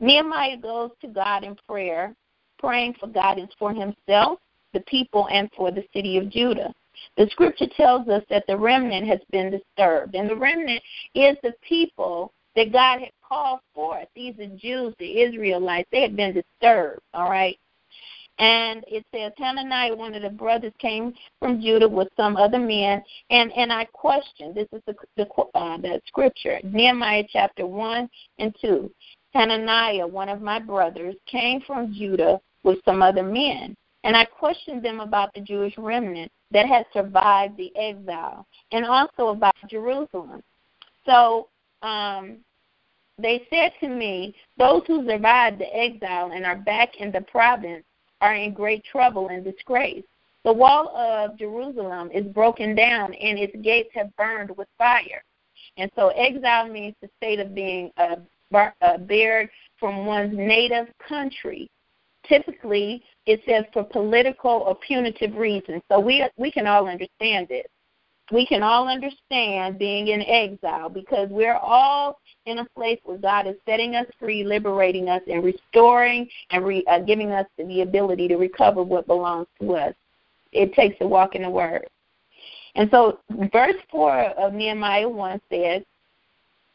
Nehemiah 0.01 0.59
goes 0.59 0.91
to 1.01 1.09
God 1.09 1.45
in 1.45 1.57
prayer, 1.69 2.15
praying 2.59 2.95
for 3.01 3.07
guidance 3.07 3.53
for 3.59 3.73
himself, 3.73 4.41
the 4.75 4.81
people, 4.81 5.29
and 5.31 5.49
for 5.57 5.71
the 5.71 5.85
city 5.95 6.19
of 6.19 6.29
Judah. 6.29 6.73
The 7.17 7.29
scripture 7.31 7.69
tells 7.77 8.09
us 8.09 8.23
that 8.31 8.47
the 8.47 8.57
remnant 8.57 9.07
has 9.07 9.21
been 9.31 9.51
disturbed, 9.51 10.15
and 10.15 10.29
the 10.29 10.37
remnant 10.37 10.83
is 11.15 11.37
the 11.43 11.55
people 11.67 12.33
that 12.55 12.73
God 12.73 13.01
had 13.01 13.13
called 13.27 13.61
forth. 13.75 14.09
These 14.15 14.39
are 14.39 14.47
Jews, 14.57 14.95
the 14.99 15.21
Israelites. 15.21 15.89
They 15.93 16.03
had 16.03 16.17
been 16.17 16.35
disturbed, 16.35 17.03
all 17.15 17.31
right? 17.31 17.59
And 18.39 18.85
it 18.87 19.05
says 19.15 19.33
Hananiah, 19.39 19.95
one 19.95 20.15
of 20.15 20.23
the 20.23 20.29
brothers, 20.29 20.73
came 20.79 21.15
from 21.39 21.61
Judah 21.61 21.89
with 21.89 22.09
some 22.17 22.37
other 22.37 22.59
men, 22.59 23.03
and 23.31 23.51
and 23.53 23.73
I 23.73 23.87
questioned. 23.87 24.55
This 24.55 24.69
is 24.73 24.83
the 24.87 24.95
the, 25.17 25.27
uh, 25.55 25.79
the 25.79 26.03
scripture, 26.07 26.61
Nehemiah 26.63 27.25
chapter 27.31 27.67
one 27.67 28.11
and 28.39 28.55
two. 28.61 28.91
Hananiah, 29.33 30.07
one 30.07 30.29
of 30.29 30.43
my 30.43 30.59
brothers, 30.59 31.15
came 31.27 31.63
from 31.63 31.95
Judah 31.95 32.39
with 32.63 32.79
some 32.85 33.01
other 33.01 33.23
men, 33.23 33.75
and 34.05 34.15
I 34.15 34.27
questioned 34.27 34.83
them 34.83 35.01
about 35.01 35.33
the 35.33 35.41
Jewish 35.41 35.75
remnant 35.79 36.31
that 36.53 36.67
had 36.67 36.87
survived 36.93 37.57
the 37.57 37.75
exile, 37.77 38.47
and 38.73 38.85
also 38.85 39.29
about 39.29 39.55
Jerusalem. 39.69 40.43
So 41.05 41.49
um, 41.83 42.39
they 43.19 43.47
said 43.51 43.73
to 43.81 43.89
me, 43.89 44.35
Those 44.59 44.83
who 44.87 45.07
survived 45.07 45.59
the 45.59 45.75
exile 45.75 46.33
and 46.33 46.45
are 46.45 46.57
back 46.57 46.97
in 46.97 47.11
the 47.11 47.23
province 47.23 47.85
are 48.21 48.35
in 48.35 48.53
great 48.53 48.85
trouble 48.85 49.29
and 49.29 49.45
disgrace. 49.45 50.05
The 50.45 50.53
wall 50.53 50.97
of 50.97 51.37
Jerusalem 51.39 52.11
is 52.13 52.25
broken 52.27 52.75
down 52.75 53.13
and 53.15 53.39
its 53.39 53.57
gates 53.63 53.91
have 53.95 54.15
burned 54.17 54.57
with 54.57 54.69
fire. 54.79 55.23
And 55.77 55.91
so 55.97 56.09
exile 56.11 56.69
means 56.69 56.95
the 57.01 57.11
state 57.17 57.41
of 57.41 57.55
being 57.55 57.91
uh, 57.97 58.17
bar- 58.51 58.75
bared 59.07 59.51
from 59.79 60.07
one's 60.07 60.37
native 60.37 60.87
country. 61.07 61.69
Typically, 62.29 63.03
it 63.27 63.41
says 63.47 63.65
for 63.73 63.85
political 63.85 64.51
or 64.51 64.77
punitive 64.77 65.35
reasons. 65.35 65.83
So 65.91 66.01
we 66.01 66.27
we 66.37 66.51
can 66.51 66.67
all 66.67 66.89
understand 66.89 67.49
this. 67.49 67.67
We 68.33 68.45
can 68.45 68.63
all 68.63 68.89
understand 68.89 69.79
being 69.79 70.09
in 70.09 70.23
exile 70.23 70.89
because 70.89 71.29
we're 71.31 71.55
all 71.55 72.19
in 72.47 72.59
a 72.59 72.67
place 72.77 72.99
where 73.05 73.19
God 73.19 73.47
is 73.47 73.55
setting 73.65 73.95
us 73.95 74.07
free, 74.19 74.43
liberating 74.43 75.09
us, 75.09 75.23
and 75.31 75.45
restoring 75.45 76.29
and 76.51 76.65
re, 76.65 76.85
uh, 76.89 77.01
giving 77.01 77.31
us 77.31 77.47
the 77.57 77.83
ability 77.83 78.27
to 78.29 78.37
recover 78.37 78.83
what 78.83 79.07
belongs 79.07 79.47
to 79.61 79.75
us. 79.75 79.95
It 80.51 80.73
takes 80.73 80.97
a 81.01 81.07
walk 81.07 81.37
in 81.37 81.43
the 81.43 81.51
Word. 81.51 81.87
And 82.75 82.91
so, 82.91 83.21
verse 83.53 83.77
4 83.91 84.21
of 84.39 84.53
Nehemiah 84.53 85.09
1 85.09 85.41
says, 85.51 85.83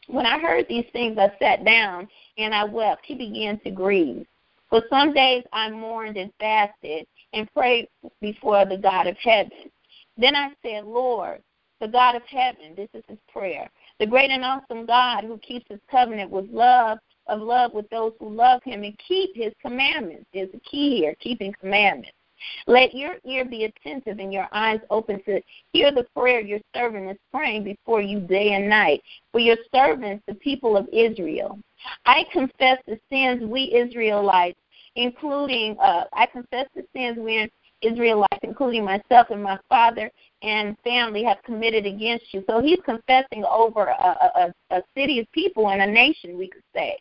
When 0.08 0.24
I 0.24 0.38
heard 0.38 0.66
these 0.68 0.86
things, 0.92 1.18
I 1.18 1.32
sat 1.38 1.64
down 1.64 2.08
and 2.38 2.54
I 2.54 2.64
wept. 2.64 3.04
He 3.04 3.14
began 3.14 3.58
to 3.60 3.70
grieve. 3.70 4.26
For 4.72 4.82
some 4.88 5.12
days 5.12 5.44
I 5.52 5.68
mourned 5.68 6.16
and 6.16 6.32
fasted 6.40 7.06
and 7.34 7.52
prayed 7.52 7.88
before 8.22 8.64
the 8.64 8.78
God 8.78 9.06
of 9.06 9.18
heaven. 9.22 9.70
Then 10.16 10.34
I 10.34 10.48
said, 10.62 10.86
Lord, 10.86 11.42
the 11.82 11.88
God 11.88 12.16
of 12.16 12.22
heaven, 12.22 12.74
this 12.74 12.88
is 12.94 13.04
his 13.06 13.18
prayer, 13.30 13.68
the 14.00 14.06
great 14.06 14.30
and 14.30 14.42
awesome 14.42 14.86
God 14.86 15.24
who 15.24 15.36
keeps 15.36 15.66
his 15.68 15.80
covenant 15.90 16.30
with 16.30 16.48
love, 16.48 16.96
of 17.26 17.42
love 17.42 17.74
with 17.74 17.86
those 17.90 18.14
who 18.18 18.30
love 18.30 18.62
him 18.64 18.82
and 18.82 18.98
keep 19.06 19.36
his 19.36 19.52
commandments. 19.60 20.24
There's 20.32 20.48
a 20.54 20.60
key 20.60 20.96
here, 20.96 21.16
keeping 21.20 21.52
commandments. 21.60 22.16
Let 22.66 22.94
your 22.94 23.16
ear 23.26 23.44
be 23.44 23.64
attentive 23.64 24.20
and 24.20 24.32
your 24.32 24.48
eyes 24.52 24.80
open 24.88 25.22
to 25.24 25.42
hear 25.74 25.92
the 25.92 26.06
prayer 26.16 26.40
your 26.40 26.60
servant 26.74 27.10
is 27.10 27.18
praying 27.30 27.64
before 27.64 28.00
you 28.00 28.20
day 28.20 28.54
and 28.54 28.70
night. 28.70 29.02
For 29.32 29.38
your 29.38 29.58
servants, 29.70 30.24
the 30.26 30.34
people 30.36 30.78
of 30.78 30.88
Israel. 30.94 31.58
I 32.04 32.24
confess 32.32 32.78
the 32.86 32.98
sins 33.10 33.42
we 33.44 33.72
Israelites, 33.74 34.58
including, 34.96 35.76
uh, 35.78 36.04
I 36.12 36.26
confess 36.26 36.66
the 36.74 36.84
sins 36.94 37.18
we 37.18 37.50
Israelites, 37.82 38.38
including 38.42 38.84
myself 38.84 39.28
and 39.30 39.42
my 39.42 39.58
father 39.68 40.10
and 40.42 40.76
family, 40.84 41.24
have 41.24 41.42
committed 41.44 41.84
against 41.84 42.32
you. 42.32 42.44
So 42.48 42.60
he's 42.60 42.78
confessing 42.84 43.44
over 43.44 43.86
a, 43.86 44.52
a, 44.70 44.76
a 44.76 44.82
city 44.96 45.18
of 45.18 45.30
people 45.32 45.70
and 45.70 45.82
a 45.82 45.86
nation, 45.86 46.38
we 46.38 46.48
could 46.48 46.62
say. 46.74 46.96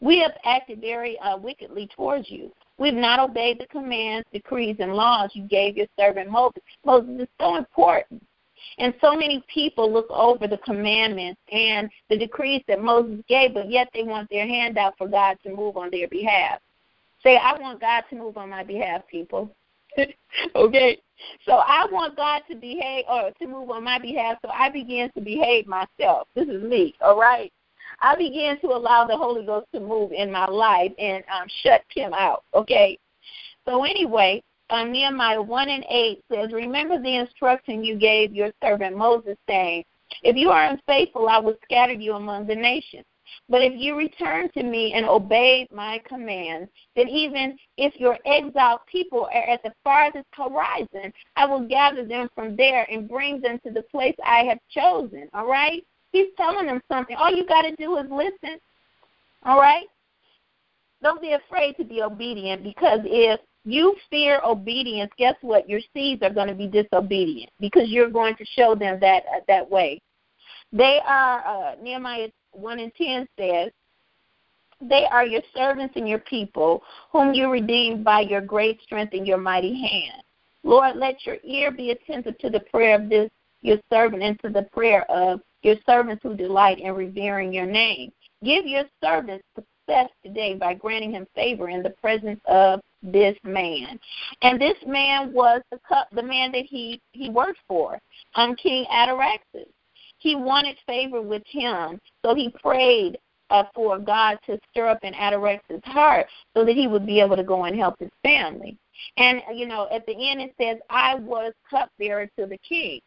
We 0.00 0.18
have 0.20 0.32
acted 0.44 0.80
very 0.80 1.18
uh, 1.18 1.36
wickedly 1.36 1.88
towards 1.94 2.30
you. 2.30 2.50
We've 2.78 2.94
not 2.94 3.20
obeyed 3.20 3.60
the 3.60 3.66
commands, 3.66 4.26
decrees, 4.32 4.76
and 4.78 4.94
laws 4.94 5.30
you 5.34 5.46
gave 5.46 5.76
your 5.76 5.86
servant 5.98 6.30
Moses. 6.30 6.62
Moses 6.84 7.20
is 7.20 7.28
so 7.38 7.56
important. 7.56 8.24
And 8.78 8.94
so 9.00 9.14
many 9.14 9.44
people 9.52 9.92
look 9.92 10.10
over 10.10 10.46
the 10.46 10.58
commandments 10.58 11.40
and 11.52 11.90
the 12.08 12.16
decrees 12.16 12.62
that 12.68 12.82
Moses 12.82 13.22
gave, 13.28 13.54
but 13.54 13.70
yet 13.70 13.88
they 13.92 14.02
want 14.02 14.28
their 14.30 14.46
hand 14.46 14.78
out 14.78 14.94
for 14.96 15.08
God 15.08 15.38
to 15.44 15.54
move 15.54 15.76
on 15.76 15.90
their 15.90 16.08
behalf. 16.08 16.60
Say, 17.22 17.36
I 17.36 17.58
want 17.60 17.80
God 17.80 18.04
to 18.10 18.16
move 18.16 18.36
on 18.36 18.50
my 18.50 18.64
behalf, 18.64 19.02
people. 19.10 19.54
okay? 20.54 20.98
So 21.44 21.52
I 21.52 21.86
want 21.90 22.16
God 22.16 22.42
to 22.50 22.56
behave 22.56 23.04
or 23.08 23.30
to 23.40 23.46
move 23.46 23.70
on 23.70 23.84
my 23.84 23.98
behalf, 23.98 24.38
so 24.42 24.50
I 24.50 24.70
begin 24.70 25.10
to 25.14 25.20
behave 25.20 25.66
myself. 25.66 26.28
This 26.34 26.48
is 26.48 26.62
me, 26.62 26.94
all 27.00 27.18
right? 27.18 27.52
I 28.00 28.16
began 28.16 28.58
to 28.60 28.68
allow 28.68 29.06
the 29.06 29.16
Holy 29.16 29.44
Ghost 29.44 29.66
to 29.74 29.80
move 29.80 30.12
in 30.12 30.32
my 30.32 30.46
life 30.46 30.92
and 30.98 31.22
um, 31.34 31.46
shut 31.62 31.82
him 31.94 32.12
out, 32.14 32.44
okay? 32.54 32.98
So 33.66 33.84
anyway, 33.84 34.42
um, 34.70 34.92
Nehemiah 34.92 35.42
1 35.42 35.68
and 35.68 35.84
8 35.88 36.24
says, 36.32 36.52
Remember 36.52 37.00
the 37.00 37.16
instruction 37.16 37.84
you 37.84 37.96
gave 37.96 38.34
your 38.34 38.50
servant 38.62 38.96
Moses, 38.96 39.36
saying, 39.48 39.84
If 40.22 40.36
you 40.36 40.50
are 40.50 40.66
unfaithful, 40.66 41.28
I 41.28 41.38
will 41.38 41.56
scatter 41.64 41.92
you 41.92 42.14
among 42.14 42.46
the 42.46 42.54
nations. 42.54 43.04
But 43.48 43.62
if 43.62 43.72
you 43.76 43.96
return 43.96 44.50
to 44.52 44.62
me 44.62 44.92
and 44.92 45.06
obey 45.06 45.68
my 45.72 46.00
commands, 46.06 46.70
then 46.96 47.08
even 47.08 47.56
if 47.76 47.94
your 47.96 48.18
exiled 48.26 48.80
people 48.90 49.28
are 49.32 49.50
at 49.50 49.62
the 49.62 49.72
farthest 49.84 50.26
horizon, 50.32 51.12
I 51.36 51.46
will 51.46 51.66
gather 51.66 52.04
them 52.04 52.28
from 52.34 52.56
there 52.56 52.86
and 52.90 53.08
bring 53.08 53.40
them 53.40 53.60
to 53.64 53.72
the 53.72 53.82
place 53.82 54.16
I 54.24 54.44
have 54.44 54.58
chosen. 54.70 55.28
All 55.34 55.46
right? 55.46 55.84
He's 56.12 56.28
telling 56.36 56.66
them 56.66 56.80
something. 56.90 57.16
All 57.16 57.34
you 57.34 57.46
got 57.46 57.62
to 57.62 57.76
do 57.76 57.96
is 57.98 58.06
listen. 58.10 58.58
All 59.44 59.60
right? 59.60 59.86
Don't 61.02 61.22
be 61.22 61.32
afraid 61.32 61.76
to 61.76 61.84
be 61.84 62.02
obedient 62.02 62.62
because 62.62 63.00
if 63.04 63.40
you 63.64 63.94
fear 64.08 64.40
obedience, 64.44 65.10
guess 65.18 65.34
what? 65.42 65.68
Your 65.68 65.80
seeds 65.92 66.22
are 66.22 66.32
going 66.32 66.48
to 66.48 66.54
be 66.54 66.66
disobedient 66.66 67.50
because 67.60 67.88
you're 67.88 68.10
going 68.10 68.36
to 68.36 68.44
show 68.56 68.74
them 68.74 68.98
that 69.00 69.24
uh, 69.26 69.40
that 69.48 69.70
way. 69.70 70.00
They 70.72 71.00
are 71.06 71.46
uh, 71.46 71.74
Nehemiah 71.82 72.28
1 72.52 72.78
and 72.78 72.92
10 72.94 73.28
says, 73.38 73.70
They 74.80 75.04
are 75.10 75.26
your 75.26 75.42
servants 75.54 75.94
and 75.96 76.08
your 76.08 76.20
people, 76.20 76.82
whom 77.12 77.34
you 77.34 77.50
redeemed 77.50 78.04
by 78.04 78.20
your 78.20 78.40
great 78.40 78.80
strength 78.82 79.12
and 79.12 79.26
your 79.26 79.38
mighty 79.38 79.74
hand. 79.74 80.22
Lord, 80.62 80.96
let 80.96 81.26
your 81.26 81.38
ear 81.42 81.70
be 81.70 81.90
attentive 81.90 82.38
to 82.38 82.50
the 82.50 82.60
prayer 82.60 83.00
of 83.00 83.08
this 83.08 83.30
your 83.62 83.78
servant 83.92 84.22
and 84.22 84.40
to 84.40 84.48
the 84.48 84.62
prayer 84.72 85.04
of 85.10 85.40
your 85.62 85.76
servants 85.84 86.22
who 86.22 86.34
delight 86.34 86.80
in 86.80 86.94
revering 86.94 87.52
your 87.52 87.66
name. 87.66 88.10
Give 88.42 88.64
your 88.66 88.84
servant 89.04 89.42
success 89.54 90.08
today 90.24 90.54
by 90.54 90.74
granting 90.74 91.12
him 91.12 91.26
favor 91.34 91.68
in 91.68 91.82
the 91.82 91.90
presence 91.90 92.40
of 92.46 92.80
this 93.02 93.36
man. 93.44 93.98
And 94.42 94.60
this 94.60 94.76
man 94.86 95.32
was 95.32 95.62
the 95.70 95.78
cup, 95.88 96.08
the 96.12 96.22
man 96.22 96.52
that 96.52 96.64
he 96.64 97.00
he 97.12 97.30
worked 97.30 97.60
for, 97.66 97.98
um, 98.34 98.54
King 98.56 98.86
Artaxerxes. 98.90 99.72
He 100.18 100.36
wanted 100.36 100.76
favor 100.86 101.22
with 101.22 101.42
him, 101.46 101.98
so 102.22 102.34
he 102.34 102.50
prayed 102.62 103.18
uh, 103.50 103.64
for 103.74 103.98
God 103.98 104.38
to 104.46 104.58
stir 104.70 104.88
up 104.88 104.98
in 105.02 105.14
Artaxerxes' 105.14 105.80
heart 105.84 106.26
so 106.54 106.64
that 106.64 106.74
he 106.74 106.86
would 106.86 107.06
be 107.06 107.20
able 107.20 107.36
to 107.36 107.44
go 107.44 107.64
and 107.64 107.76
help 107.76 107.98
his 107.98 108.10
family. 108.22 108.76
And, 109.16 109.42
you 109.54 109.66
know, 109.66 109.88
at 109.92 110.06
the 110.06 110.12
end 110.12 110.40
it 110.40 110.54
says, 110.60 110.78
I 110.90 111.14
was 111.14 111.52
cupbearer 111.68 112.26
to 112.38 112.46
the 112.46 112.58
king. 112.58 113.00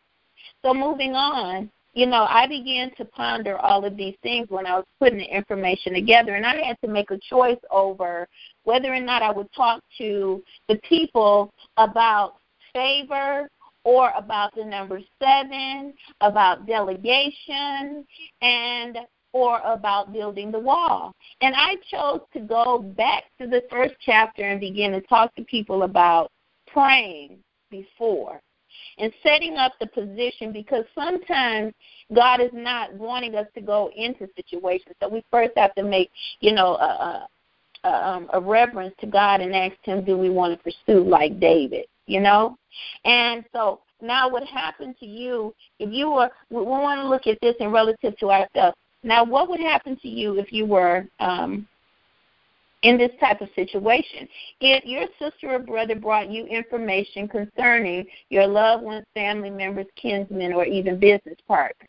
So 0.63 0.73
moving 0.73 1.13
on, 1.13 1.69
you 1.93 2.07
know, 2.07 2.25
I 2.27 2.47
began 2.47 2.91
to 2.95 3.05
ponder 3.05 3.57
all 3.57 3.85
of 3.85 3.95
these 3.95 4.15
things 4.23 4.47
when 4.49 4.65
I 4.65 4.75
was 4.75 4.85
putting 4.99 5.19
the 5.19 5.35
information 5.35 5.93
together, 5.93 6.35
and 6.35 6.45
I 6.45 6.55
had 6.63 6.77
to 6.83 6.87
make 6.87 7.11
a 7.11 7.19
choice 7.29 7.59
over 7.69 8.27
whether 8.63 8.93
or 8.93 8.99
not 8.99 9.21
I 9.21 9.31
would 9.31 9.51
talk 9.53 9.81
to 9.97 10.43
the 10.67 10.75
people 10.87 11.51
about 11.77 12.35
favor 12.73 13.49
or 13.83 14.11
about 14.17 14.55
the 14.55 14.63
number 14.63 14.99
seven, 15.21 15.93
about 16.21 16.65
delegation, 16.65 18.05
and 18.41 18.97
or 19.33 19.59
about 19.65 20.13
building 20.13 20.51
the 20.51 20.59
wall. 20.59 21.11
And 21.41 21.55
I 21.55 21.75
chose 21.89 22.21
to 22.33 22.39
go 22.39 22.79
back 22.79 23.23
to 23.41 23.47
the 23.47 23.63
first 23.69 23.95
chapter 24.05 24.43
and 24.43 24.59
begin 24.59 24.91
to 24.91 25.01
talk 25.01 25.35
to 25.35 25.43
people 25.43 25.83
about 25.83 26.31
praying 26.67 27.39
before 27.69 28.39
and 28.99 29.11
setting 29.23 29.57
up 29.57 29.73
the 29.79 29.87
position 29.87 30.51
because 30.51 30.85
sometimes 30.93 31.73
God 32.13 32.41
is 32.41 32.51
not 32.53 32.93
wanting 32.93 33.35
us 33.35 33.47
to 33.55 33.61
go 33.61 33.89
into 33.95 34.27
situations. 34.35 34.95
So 35.01 35.09
we 35.09 35.23
first 35.31 35.53
have 35.57 35.73
to 35.75 35.83
make, 35.83 36.11
you 36.39 36.53
know, 36.53 36.75
a, 36.75 37.27
um, 37.83 38.29
a 38.33 38.39
reverence 38.39 38.95
to 38.99 39.07
God 39.07 39.41
and 39.41 39.55
ask 39.55 39.75
Him, 39.83 40.03
do 40.03 40.17
we 40.17 40.29
want 40.29 40.57
to 40.57 40.63
pursue 40.63 41.03
like 41.03 41.39
David? 41.39 41.85
you 42.05 42.19
know? 42.19 42.57
And 43.05 43.43
so 43.53 43.81
now 44.01 44.29
what 44.29 44.43
happened 44.43 44.95
to 44.99 45.05
you 45.05 45.53
if 45.79 45.91
you 45.91 46.09
were 46.09 46.29
we 46.49 46.61
want 46.61 46.99
to 46.99 47.07
look 47.07 47.27
at 47.27 47.39
this 47.41 47.55
in 47.59 47.71
relative 47.71 48.17
to 48.17 48.31
ourselves. 48.31 48.77
Now 49.03 49.23
what 49.23 49.49
would 49.49 49.59
happen 49.59 49.97
to 50.01 50.07
you 50.07 50.39
if 50.39 50.51
you 50.51 50.65
were 50.65 51.05
um 51.19 51.67
in 52.81 52.97
this 52.97 53.11
type 53.21 53.39
of 53.39 53.47
situation. 53.55 54.27
If 54.59 54.83
your 54.83 55.05
sister 55.17 55.51
or 55.51 55.59
brother 55.59 55.95
brought 55.95 56.29
you 56.29 56.45
information 56.45 57.29
concerning 57.29 58.05
your 58.29 58.45
loved 58.45 58.83
ones, 58.83 59.05
family 59.13 59.49
members, 59.49 59.85
kinsmen, 59.95 60.51
or 60.51 60.65
even 60.65 60.99
business 60.99 61.37
partners, 61.47 61.87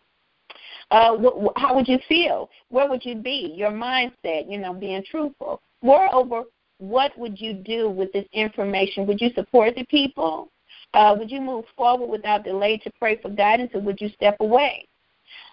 uh, 0.95 1.17
wh- 1.19 1.61
how 1.61 1.75
would 1.75 1.89
you 1.89 1.99
feel? 2.09 2.49
Where 2.69 2.89
would 2.89 3.05
you 3.05 3.17
be? 3.17 3.53
Your 3.57 3.73
mindset, 3.73 4.49
you 4.49 4.59
know, 4.59 4.73
being 4.73 5.03
truthful. 5.11 5.61
Moreover, 5.83 6.45
what 6.79 7.19
would 7.19 7.41
you 7.41 7.53
do 7.53 7.91
with 7.91 8.13
this 8.13 8.27
information? 8.33 9.05
Would 9.07 9.21
you 9.21 9.31
support 9.35 9.75
the 9.75 9.85
people? 9.87 10.53
Uh, 10.95 11.17
would 11.19 11.33
you 11.33 11.41
move 11.41 11.65
forward 11.77 12.09
without 12.09 12.45
delay 12.45 12.77
to 12.79 12.93
pray 12.97 13.21
for 13.21 13.29
guidance, 13.29 13.73
or 13.75 13.81
would 13.81 14.01
you 14.01 14.09
step 14.11 14.37
away? 14.39 14.87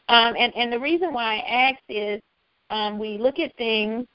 Um, 0.10 0.36
and, 0.38 0.56
and 0.56 0.72
the 0.72 0.80
reason 0.80 1.12
why 1.12 1.38
I 1.38 1.70
ask 1.72 1.80
is 1.90 2.22
um, 2.70 3.00
we 3.00 3.18
look 3.18 3.40
at 3.40 3.56
things 3.58 4.06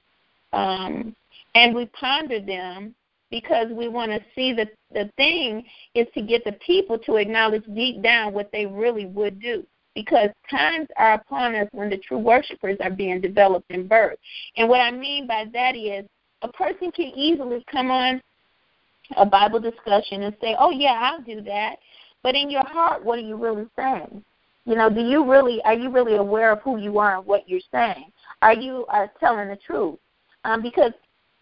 um, 0.53 1.17
and 1.57 1.75
we 1.75 1.87
ponder 1.87 2.41
them 2.41 2.95
because 3.33 3.67
we 3.73 3.89
want 3.89 4.13
to 4.13 4.21
see 4.37 4.53
that 4.53 4.71
the 4.93 5.11
thing 5.17 5.65
is 5.97 6.07
to 6.15 6.23
get 6.23 6.45
the 6.45 6.53
people 6.65 6.99
to 7.01 7.17
acknowledge 7.17 7.65
deep 7.75 8.01
down 8.01 8.33
what 8.33 8.53
they 8.53 8.65
really 8.65 9.07
would 9.07 9.41
do 9.41 9.67
because 9.97 10.29
times 10.51 10.87
are 10.99 11.15
upon 11.15 11.55
us 11.55 11.67
when 11.73 11.89
the 11.89 11.97
true 11.97 12.19
worshipers 12.19 12.77
are 12.83 12.91
being 12.91 13.19
developed 13.19 13.71
and 13.71 13.89
birthed. 13.89 14.19
And 14.59 14.69
what 14.69 14.83
I 14.83 14.91
mean 14.91 15.27
by 15.27 15.47
that 15.55 15.75
is 15.75 16.05
a 16.43 16.49
person 16.49 16.93
can 16.93 17.07
easily 17.17 17.65
come 17.73 17.91
on 17.91 18.21
a 19.17 19.25
Bible 19.25 19.59
discussion 19.59 20.25
and 20.25 20.37
say, 20.41 20.55
"Oh 20.59 20.71
yeah, 20.71 20.99
I'll 21.01 21.23
do 21.23 21.41
that," 21.41 21.77
but 22.23 22.35
in 22.35 22.51
your 22.51 22.67
heart, 22.67 23.05
what 23.05 23.19
are 23.19 23.23
you 23.23 23.37
really 23.37 23.67
saying? 23.75 24.23
You 24.67 24.75
know, 24.75 24.91
do 24.91 25.01
you 25.01 25.25
really 25.25 25.63
are 25.63 25.75
you 25.75 25.89
really 25.89 26.17
aware 26.17 26.53
of 26.53 26.61
who 26.61 26.77
you 26.77 26.99
are 26.99 27.17
and 27.17 27.27
what 27.27 27.49
you're 27.49 27.61
saying? 27.73 28.13
Are 28.43 28.55
you 28.55 28.85
are 28.91 29.11
telling 29.19 29.49
the 29.49 29.57
truth? 29.57 29.99
Um, 30.45 30.61
because 30.61 30.93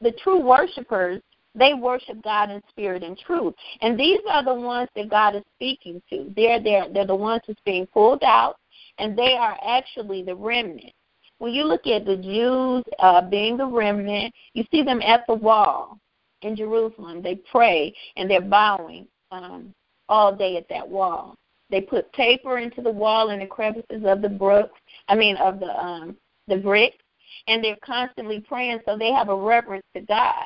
the 0.00 0.12
true 0.23 0.38
worshipers 0.40 1.20
they 1.54 1.75
worship 1.75 2.23
God 2.23 2.50
in 2.50 2.62
spirit 2.68 3.02
and 3.02 3.18
truth, 3.18 3.54
and 3.80 3.99
these 3.99 4.20
are 4.28 4.44
the 4.44 4.54
ones 4.54 4.88
that 4.96 5.11
God 5.11 5.37
is 5.37 5.42
speaking 5.56 6.02
to. 6.11 6.32
They're 6.37 6.62
they're 6.62 6.88
they're 6.92 7.06
the 7.06 7.14
ones 7.14 7.42
that's 7.46 7.61
being 7.64 7.87
pulled 7.87 8.23
out, 8.23 8.56
and 8.99 9.16
they 9.16 9.34
are 9.34 9.58
actually 9.66 10.23
the 10.23 10.34
remnant. 10.34 10.92
When 11.38 11.52
you 11.52 11.64
look 11.64 11.87
at 11.87 12.06
the 12.06 12.16
Jews 12.16 12.84
uh, 12.99 13.23
being 13.28 13.56
the 13.56 13.66
remnant, 13.66 14.32
you 14.54 14.64
see 14.70 14.82
them 14.82 15.02
at 15.02 15.26
the 15.26 15.34
wall 15.34 15.99
in 16.42 16.56
Jerusalem. 16.56 17.23
They 17.23 17.37
pray 17.50 17.94
and 18.16 18.30
they're 18.30 18.40
bowing 18.40 19.06
um, 19.30 19.73
all 20.08 20.34
day 20.34 20.56
at 20.56 20.68
that 20.68 20.88
wall. 20.88 21.34
They 21.70 21.80
put 21.80 22.12
paper 22.12 22.58
into 22.58 22.82
the 22.82 22.90
wall 22.90 23.30
in 23.30 23.40
the 23.40 23.46
crevices 23.46 24.04
of 24.04 24.23
the 24.23 24.28
brooks. 24.28 24.78
I 25.08 25.14
mean, 25.14 25.37
of 25.37 25.58
the 25.61 25.76
um, 25.76 26.16
the 26.46 26.56
bricks, 26.56 27.02
and 27.49 27.64
they're 27.64 27.76
constantly 27.84 28.40
praying, 28.40 28.80
so 28.84 28.96
they 28.96 29.12
have 29.12 29.28
a 29.28 29.37
reverence 29.37 29.87
to 29.94 30.02
God. 30.02 30.44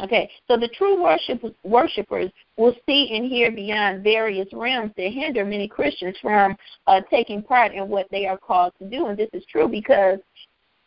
Okay, 0.00 0.30
so 0.48 0.56
the 0.56 0.68
true 0.68 1.02
worship, 1.02 1.42
worshipers 1.64 2.30
will 2.56 2.74
see 2.86 3.14
and 3.14 3.26
hear 3.26 3.50
beyond 3.50 4.02
various 4.02 4.48
realms 4.52 4.92
that 4.96 5.12
hinder 5.12 5.44
many 5.44 5.68
Christians 5.68 6.16
from 6.22 6.56
uh, 6.86 7.00
taking 7.10 7.42
part 7.42 7.72
in 7.72 7.88
what 7.88 8.06
they 8.10 8.26
are 8.26 8.38
called 8.38 8.72
to 8.78 8.88
do. 8.88 9.06
And 9.06 9.18
this 9.18 9.28
is 9.32 9.44
true 9.50 9.68
because 9.68 10.18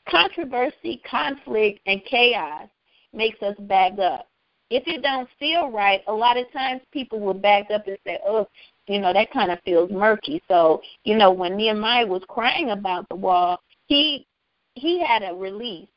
controversy, 0.10 1.02
conflict, 1.10 1.80
and 1.86 2.04
chaos 2.06 2.68
makes 3.14 3.42
us 3.44 3.56
back 3.62 3.98
up. 4.00 4.28
If 4.72 4.88
it 4.88 5.04
don't 5.04 5.30
feel 5.40 5.70
right, 5.70 6.02
a 6.08 6.14
lot 6.14 6.38
of 6.38 6.52
times 6.52 6.82
people 6.92 7.20
will 7.20 7.36
back 7.36 7.70
up 7.70 7.88
and 7.88 7.98
say, 8.04 8.18
"Oh, 8.26 8.48
you 8.88 9.00
know 9.00 9.14
that 9.14 9.32
kind 9.32 9.52
of 9.52 9.62
feels 9.62 9.92
murky." 9.92 10.42
So, 10.48 10.82
you 11.04 11.16
know, 11.16 11.32
when 11.32 11.56
Nehemiah 11.56 12.08
was 12.08 12.24
crying 12.28 12.72
about 12.72 13.08
the 13.10 13.16
wall, 13.16 13.60
he 13.86 14.26
he 14.74 15.00
had 15.00 15.22
a 15.22 15.36
release 15.36 15.88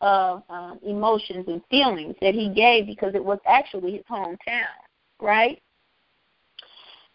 of 0.00 0.42
um, 0.50 0.78
emotions 0.84 1.44
and 1.48 1.62
feelings 1.70 2.14
that 2.20 2.34
he 2.34 2.48
gave 2.50 2.86
because 2.86 3.14
it 3.14 3.24
was 3.24 3.38
actually 3.46 3.92
his 3.92 4.02
hometown, 4.10 4.66
right? 5.20 5.60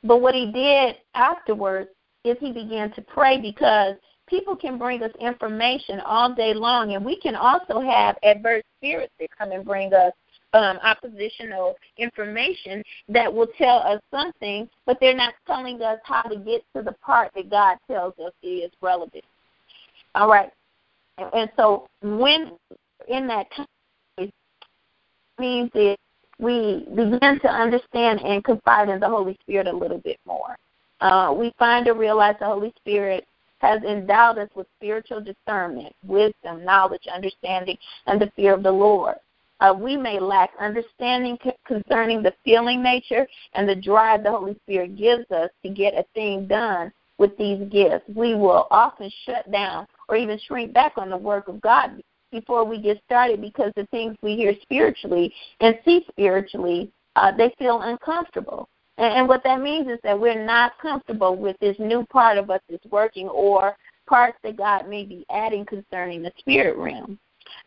But 0.03 0.21
what 0.21 0.33
he 0.33 0.51
did 0.51 0.95
afterwards 1.13 1.89
is 2.23 2.37
he 2.39 2.51
began 2.51 2.91
to 2.93 3.01
pray 3.01 3.39
because 3.39 3.95
people 4.27 4.55
can 4.55 4.77
bring 4.77 5.03
us 5.03 5.11
information 5.19 5.99
all 6.01 6.33
day 6.33 6.53
long, 6.53 6.93
and 6.93 7.05
we 7.05 7.19
can 7.19 7.35
also 7.35 7.81
have 7.81 8.17
adverse 8.23 8.63
spirits 8.77 9.13
that 9.19 9.29
come 9.37 9.51
and 9.51 9.65
bring 9.65 9.93
us 9.93 10.13
um, 10.53 10.79
oppositional 10.83 11.75
information 11.97 12.83
that 13.09 13.31
will 13.31 13.47
tell 13.57 13.77
us 13.77 14.01
something, 14.11 14.69
but 14.85 14.97
they're 14.99 15.15
not 15.15 15.33
telling 15.47 15.81
us 15.81 15.99
how 16.03 16.23
to 16.23 16.37
get 16.37 16.63
to 16.75 16.81
the 16.81 16.93
part 16.93 17.31
that 17.35 17.49
God 17.49 17.77
tells 17.89 18.13
us 18.19 18.33
is 18.43 18.71
relevant. 18.81 19.23
All 20.15 20.29
right. 20.29 20.51
And 21.17 21.49
so 21.55 21.87
when 22.01 22.51
in 23.07 23.27
that 23.27 23.47
time 23.55 24.31
means 25.39 25.69
that 25.73 25.97
we 26.39 26.85
begin 26.95 27.39
to 27.39 27.47
understand 27.47 28.19
and 28.21 28.43
confide 28.43 28.89
in 28.89 28.99
the 28.99 29.07
Holy 29.07 29.37
Spirit 29.41 29.67
a 29.67 29.75
little 29.75 29.99
bit 29.99 30.19
more. 30.25 30.57
Uh, 30.99 31.33
we 31.35 31.53
find 31.57 31.87
and 31.87 31.99
realize 31.99 32.35
the 32.39 32.45
Holy 32.45 32.73
Spirit 32.77 33.25
has 33.59 33.81
endowed 33.83 34.39
us 34.39 34.49
with 34.55 34.67
spiritual 34.77 35.21
discernment, 35.21 35.93
wisdom, 36.03 36.65
knowledge, 36.65 37.03
understanding, 37.13 37.77
and 38.07 38.19
the 38.19 38.31
fear 38.35 38.53
of 38.53 38.63
the 38.63 38.71
Lord. 38.71 39.15
Uh, 39.59 39.73
we 39.77 39.95
may 39.95 40.19
lack 40.19 40.49
understanding 40.59 41.37
concerning 41.67 42.23
the 42.23 42.33
feeling 42.43 42.81
nature 42.81 43.27
and 43.53 43.69
the 43.69 43.75
drive 43.75 44.23
the 44.23 44.31
Holy 44.31 44.55
Spirit 44.63 44.97
gives 44.97 45.29
us 45.29 45.51
to 45.63 45.69
get 45.69 45.93
a 45.93 46.03
thing 46.15 46.47
done 46.47 46.91
with 47.19 47.37
these 47.37 47.69
gifts. 47.69 48.05
We 48.15 48.33
will 48.33 48.67
often 48.71 49.11
shut 49.25 49.51
down 49.51 49.85
or 50.11 50.17
even 50.17 50.37
shrink 50.45 50.73
back 50.73 50.93
on 50.97 51.09
the 51.09 51.17
work 51.17 51.47
of 51.47 51.61
God 51.61 52.03
before 52.31 52.65
we 52.65 52.79
get 52.79 53.01
started 53.05 53.41
because 53.41 53.71
the 53.75 53.87
things 53.87 54.15
we 54.21 54.35
hear 54.35 54.53
spiritually 54.61 55.33
and 55.61 55.79
see 55.85 56.05
spiritually, 56.09 56.91
uh, 57.15 57.31
they 57.35 57.53
feel 57.57 57.81
uncomfortable. 57.81 58.67
And, 58.97 59.13
and 59.13 59.27
what 59.27 59.43
that 59.45 59.61
means 59.61 59.87
is 59.87 59.99
that 60.03 60.19
we're 60.19 60.45
not 60.45 60.77
comfortable 60.81 61.35
with 61.37 61.57
this 61.59 61.77
new 61.79 62.05
part 62.07 62.37
of 62.37 62.49
us 62.49 62.59
that's 62.69 62.85
working 62.87 63.29
or 63.29 63.77
parts 64.05 64.37
that 64.43 64.57
God 64.57 64.89
may 64.89 65.05
be 65.05 65.25
adding 65.31 65.65
concerning 65.65 66.21
the 66.21 66.31
spirit 66.37 66.77
realm. 66.77 67.17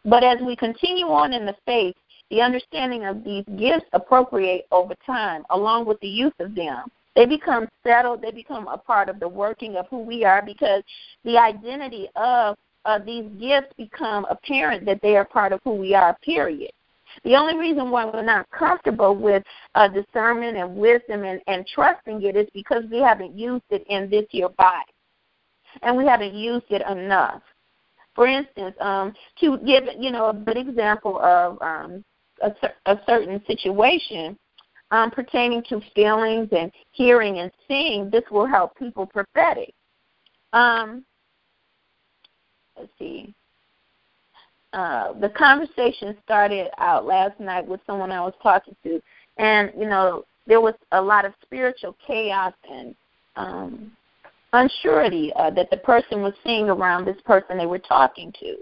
But 0.05 0.23
as 0.23 0.39
we 0.43 0.55
continue 0.55 1.07
on 1.07 1.33
in 1.33 1.47
the 1.47 1.57
faith, 1.65 1.97
the 2.31 2.43
understanding 2.43 3.07
of 3.07 3.25
these 3.25 3.45
gifts 3.59 3.87
appropriate 3.95 4.67
over 4.71 4.95
time, 5.07 5.45
along 5.51 5.87
with 5.87 5.99
the 6.01 6.09
use 6.09 6.33
of 6.41 6.55
them. 6.55 6.91
They 7.15 7.27
become 7.27 7.69
settled. 7.85 8.23
They 8.23 8.33
become 8.33 8.67
a 8.69 8.79
part 8.79 9.09
of 9.09 9.21
the 9.21 9.29
working 9.29 9.77
of 9.77 9.87
who 9.89 10.01
we 10.01 10.25
are 10.25 10.43
because 10.43 10.83
the 11.25 11.39
identity 11.39 12.09
of 12.17 12.57
uh, 12.85 12.99
these 12.99 13.25
gifts 13.41 13.73
become 13.77 14.27
apparent 14.29 14.85
that 14.87 15.01
they 15.03 15.17
are 15.17 15.25
part 15.25 15.53
of 15.53 15.61
who 15.65 15.75
we 15.75 15.95
are, 15.95 16.17
period. 16.23 16.71
The 17.23 17.37
only 17.37 17.57
reason 17.57 17.91
why 17.91 18.07
we're 18.07 18.23
not 18.23 18.51
comfortable 18.51 19.15
with 19.15 19.43
uh, 19.75 19.89
discernment 19.89 20.57
and 20.57 20.77
wisdom 20.77 21.25
and, 21.25 21.41
and 21.47 21.67
trusting 21.67 22.23
it 22.23 22.37
is 22.37 22.49
because 22.53 22.85
we 22.91 22.99
haven't 22.99 23.39
used 23.39 23.65
it 23.71 23.85
in 23.89 24.11
this 24.11 24.27
year 24.31 24.49
body. 24.49 24.91
And 25.83 25.97
we 25.97 26.07
haven't 26.07 26.35
used 26.35 26.67
it 26.71 26.83
enough. 26.83 27.43
For 28.15 28.27
instance, 28.27 28.77
um, 28.81 29.13
to 29.41 29.59
give 29.59 29.85
you 29.99 30.11
know 30.11 30.31
a 30.31 30.35
good 30.35 30.57
example 30.57 31.19
of 31.21 31.61
um, 31.61 32.05
a, 32.43 32.53
a 32.87 33.01
certain 33.07 33.43
situation, 33.47 34.39
um, 34.91 35.11
pertaining 35.11 35.63
to 35.69 35.81
feelings 35.95 36.49
and 36.53 36.71
hearing 36.93 37.39
and 37.39 37.51
seeing, 37.67 38.11
this 38.11 38.25
will 38.31 38.47
help 38.47 38.77
people 38.77 39.07
prophetic. 39.07 39.75
Um, 40.53 41.05
let's 42.79 42.91
see. 42.99 43.35
Uh, 44.73 45.13
the 45.21 45.29
conversation 45.29 46.17
started 46.25 46.69
out 46.79 47.07
last 47.07 47.39
night 47.39 47.67
with 47.67 47.81
someone 47.87 48.11
I 48.11 48.21
was 48.21 48.35
talking 48.43 48.75
to, 48.83 49.01
and 49.39 49.71
you 49.79 49.89
know 49.89 50.25
there 50.47 50.61
was 50.61 50.75
a 50.93 51.01
lot 51.01 51.25
of 51.25 51.33
spiritual 51.43 51.97
chaos 52.05 52.53
and 52.69 52.95
um, 53.37 53.93
unsurety 54.53 55.31
uh, 55.37 55.51
that 55.51 55.71
the 55.71 55.77
person 55.79 56.23
was 56.23 56.35
seeing 56.45 56.69
around 56.69 57.05
this 57.05 57.21
person 57.25 57.57
they 57.57 57.67
were 57.67 57.79
talking 57.79 58.33
to. 58.41 58.57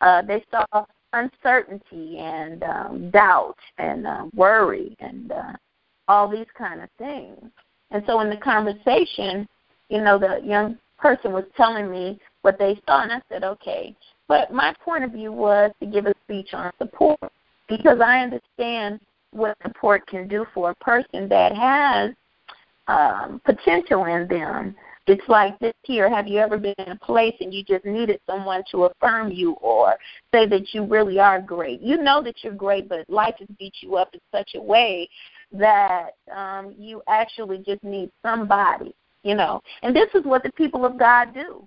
Uh, 0.00 0.22
they 0.22 0.42
saw 0.50 0.84
uncertainty 1.14 2.18
and 2.18 2.62
um, 2.62 3.10
doubt 3.10 3.56
and 3.78 4.06
uh, 4.06 4.24
worry 4.34 4.96
and 5.00 5.32
uh, 5.32 5.52
all 6.08 6.28
these 6.28 6.46
kind 6.56 6.82
of 6.82 6.88
things. 6.98 7.38
And 7.90 8.02
so 8.06 8.20
in 8.20 8.30
the 8.30 8.36
conversation, 8.36 9.48
you 9.88 10.02
know, 10.02 10.18
the 10.18 10.40
young 10.44 10.78
person 10.98 11.32
was 11.32 11.44
telling 11.56 11.90
me 11.90 12.18
what 12.42 12.58
they 12.58 12.80
saw, 12.86 13.02
and 13.02 13.12
I 13.12 13.20
said, 13.28 13.44
okay. 13.44 13.94
But 14.26 14.52
my 14.52 14.74
point 14.84 15.04
of 15.04 15.12
view 15.12 15.32
was 15.32 15.70
to 15.80 15.86
give 15.86 16.06
a 16.06 16.14
speech 16.24 16.54
on 16.54 16.72
support 16.78 17.20
because 17.68 18.00
I 18.00 18.20
understand 18.20 19.00
what 19.32 19.56
support 19.62 20.06
can 20.06 20.28
do 20.28 20.46
for 20.54 20.70
a 20.70 20.74
person 20.76 21.28
that 21.28 21.54
has 21.54 22.12
um, 22.86 23.40
potential 23.44 24.04
in 24.06 24.28
them 24.28 24.74
it's 25.06 25.28
like 25.28 25.58
this 25.58 25.74
here. 25.82 26.08
Have 26.08 26.26
you 26.26 26.38
ever 26.38 26.56
been 26.56 26.74
in 26.78 26.92
a 26.92 26.96
place 26.96 27.34
and 27.40 27.52
you 27.52 27.62
just 27.62 27.84
needed 27.84 28.20
someone 28.26 28.62
to 28.70 28.84
affirm 28.84 29.30
you 29.30 29.52
or 29.60 29.94
say 30.32 30.46
that 30.46 30.72
you 30.72 30.84
really 30.84 31.18
are 31.18 31.40
great? 31.40 31.80
You 31.80 31.98
know 31.98 32.22
that 32.22 32.42
you're 32.42 32.54
great, 32.54 32.88
but 32.88 33.08
life 33.10 33.34
has 33.38 33.48
beat 33.58 33.74
you 33.80 33.96
up 33.96 34.14
in 34.14 34.20
such 34.32 34.52
a 34.54 34.62
way 34.62 35.08
that 35.52 36.10
um, 36.34 36.74
you 36.78 37.02
actually 37.06 37.58
just 37.58 37.84
need 37.84 38.10
somebody, 38.22 38.94
you 39.22 39.34
know. 39.34 39.60
And 39.82 39.94
this 39.94 40.08
is 40.14 40.24
what 40.24 40.42
the 40.42 40.52
people 40.52 40.84
of 40.84 40.98
God 40.98 41.34
do. 41.34 41.66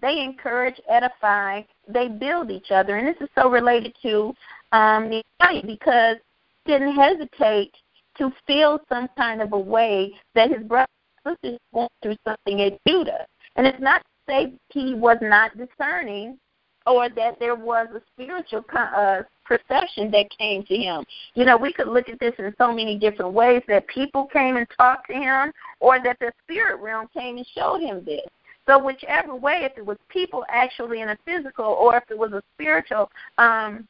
They 0.00 0.22
encourage, 0.22 0.80
edify, 0.88 1.62
they 1.88 2.08
build 2.08 2.50
each 2.50 2.70
other. 2.70 2.96
And 2.96 3.08
this 3.08 3.16
is 3.20 3.28
so 3.34 3.48
related 3.48 3.94
to 4.02 4.34
um, 4.72 5.08
Nehemiah 5.08 5.62
because 5.64 6.16
he 6.64 6.72
didn't 6.72 6.94
hesitate 6.94 7.72
to 8.18 8.30
feel 8.46 8.80
some 8.88 9.08
kind 9.16 9.40
of 9.40 9.52
a 9.52 9.58
way 9.58 10.12
that 10.34 10.50
his 10.50 10.62
brother 10.62 10.86
sister 11.26 11.58
going 11.72 11.88
through 12.02 12.16
something 12.26 12.60
at 12.62 12.78
Judah. 12.86 13.26
And 13.56 13.66
it's 13.66 13.80
not 13.80 14.02
to 14.02 14.32
say 14.32 14.52
he 14.70 14.94
was 14.94 15.18
not 15.20 15.52
discerning 15.56 16.38
or 16.86 17.08
that 17.08 17.38
there 17.38 17.54
was 17.54 17.88
a 17.94 18.02
spiritual 18.12 18.64
uh, 18.74 19.22
perception 19.44 20.10
that 20.10 20.26
came 20.36 20.64
to 20.64 20.76
him. 20.76 21.04
You 21.34 21.44
know, 21.44 21.56
we 21.56 21.72
could 21.72 21.88
look 21.88 22.08
at 22.08 22.20
this 22.20 22.34
in 22.38 22.54
so 22.58 22.72
many 22.72 22.98
different 22.98 23.32
ways 23.32 23.62
that 23.68 23.86
people 23.88 24.26
came 24.26 24.56
and 24.56 24.66
talked 24.76 25.08
to 25.08 25.14
him, 25.14 25.52
or 25.80 26.02
that 26.02 26.18
the 26.20 26.32
spirit 26.42 26.80
realm 26.80 27.08
came 27.14 27.36
and 27.36 27.46
showed 27.54 27.80
him 27.80 28.04
this. 28.04 28.26
So 28.66 28.82
whichever 28.82 29.34
way, 29.34 29.60
if 29.62 29.76
it 29.76 29.84
was 29.84 29.98
people 30.08 30.44
actually 30.48 31.00
in 31.00 31.10
a 31.10 31.18
physical, 31.24 31.66
or 31.66 31.96
if 31.96 32.04
it 32.10 32.18
was 32.18 32.32
a 32.32 32.42
spiritual 32.54 33.10
um, 33.38 33.86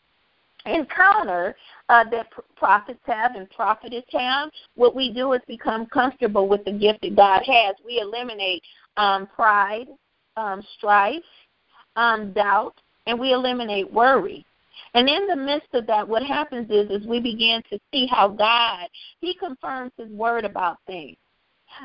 encounter 0.66 1.55
uh, 1.88 2.05
that 2.11 2.27
prophets 2.57 3.00
have 3.05 3.35
and 3.35 3.48
prophetess 3.50 4.05
have, 4.12 4.50
what 4.74 4.94
we 4.94 5.12
do 5.12 5.33
is 5.33 5.40
become 5.46 5.87
comfortable 5.87 6.48
with 6.48 6.64
the 6.64 6.72
gift 6.72 7.03
that 7.03 7.16
God 7.16 7.42
has. 7.46 7.77
We 7.85 8.00
eliminate 8.00 8.62
um, 8.96 9.27
pride, 9.27 9.87
um, 10.37 10.62
strife, 10.77 11.22
um, 11.96 12.33
doubt, 12.33 12.74
and 13.07 13.18
we 13.18 13.33
eliminate 13.33 13.92
worry. 13.92 14.44
And 14.94 15.09
in 15.09 15.27
the 15.27 15.37
midst 15.37 15.68
of 15.74 15.87
that, 15.87 16.09
what 16.09 16.22
happens 16.22 16.70
is, 16.70 16.90
is 16.90 17.07
we 17.07 17.20
begin 17.20 17.62
to 17.70 17.79
see 17.92 18.07
how 18.07 18.29
God 18.29 18.88
He 19.20 19.35
confirms 19.35 19.92
His 19.96 20.11
word 20.11 20.44
about 20.44 20.79
things. 20.87 21.16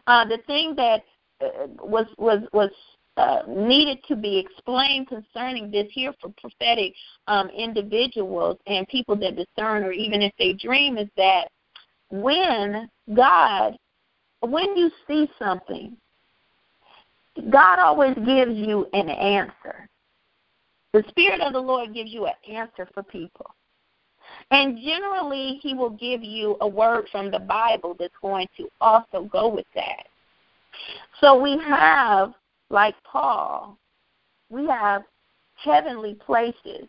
Uh, 0.08 0.26
the 0.26 0.38
thing 0.48 0.76
that 0.76 1.04
uh, 1.42 1.68
was 1.80 2.06
was 2.18 2.42
was 2.54 2.70
uh, 3.20 3.44
needed 3.48 4.00
to 4.08 4.16
be 4.16 4.38
explained 4.38 5.10
concerning 5.10 5.70
this 5.70 5.88
here 5.92 6.14
for 6.22 6.32
prophetic 6.40 6.94
um, 7.28 7.50
individuals 7.50 8.58
and 8.66 8.88
people 8.88 9.16
that 9.18 9.36
discern 9.36 9.84
or 9.84 9.92
even 9.92 10.22
if 10.22 10.32
they 10.40 10.54
dream 10.54 10.98
is 10.98 11.10
that 11.18 11.50
when 12.10 12.90
God, 13.14 13.76
when 14.40 14.78
you 14.78 14.90
see 15.06 15.30
something, 15.38 15.98
God 17.50 17.80
always 17.80 18.16
gives 18.26 18.56
you 18.56 18.88
an 18.94 19.10
answer. 19.10 19.88
The 20.94 21.04
Spirit 21.10 21.42
of 21.42 21.52
the 21.52 21.60
Lord 21.60 21.94
gives 21.94 22.12
you 22.12 22.26
an 22.26 22.34
answer 22.50 22.88
for 22.94 23.04
people. 23.04 23.54
And 24.52 24.78
generally, 24.78 25.60
He 25.62 25.74
will 25.74 25.92
give 25.92 26.24
you 26.24 26.56
a 26.62 26.68
word 26.68 27.08
from 27.12 27.32
the 27.32 27.40
Bible 27.40 27.96
that's 28.00 28.14
going 28.22 28.48
to 28.58 28.70
also 28.80 29.28
go 29.32 29.50
with 29.50 29.68
that. 29.76 30.06
So 31.20 31.40
we 31.40 31.60
have 31.68 32.34
like 32.70 32.96
Paul, 33.04 33.78
we 34.50 34.68
have 34.68 35.04
heavenly 35.56 36.16
places. 36.16 36.88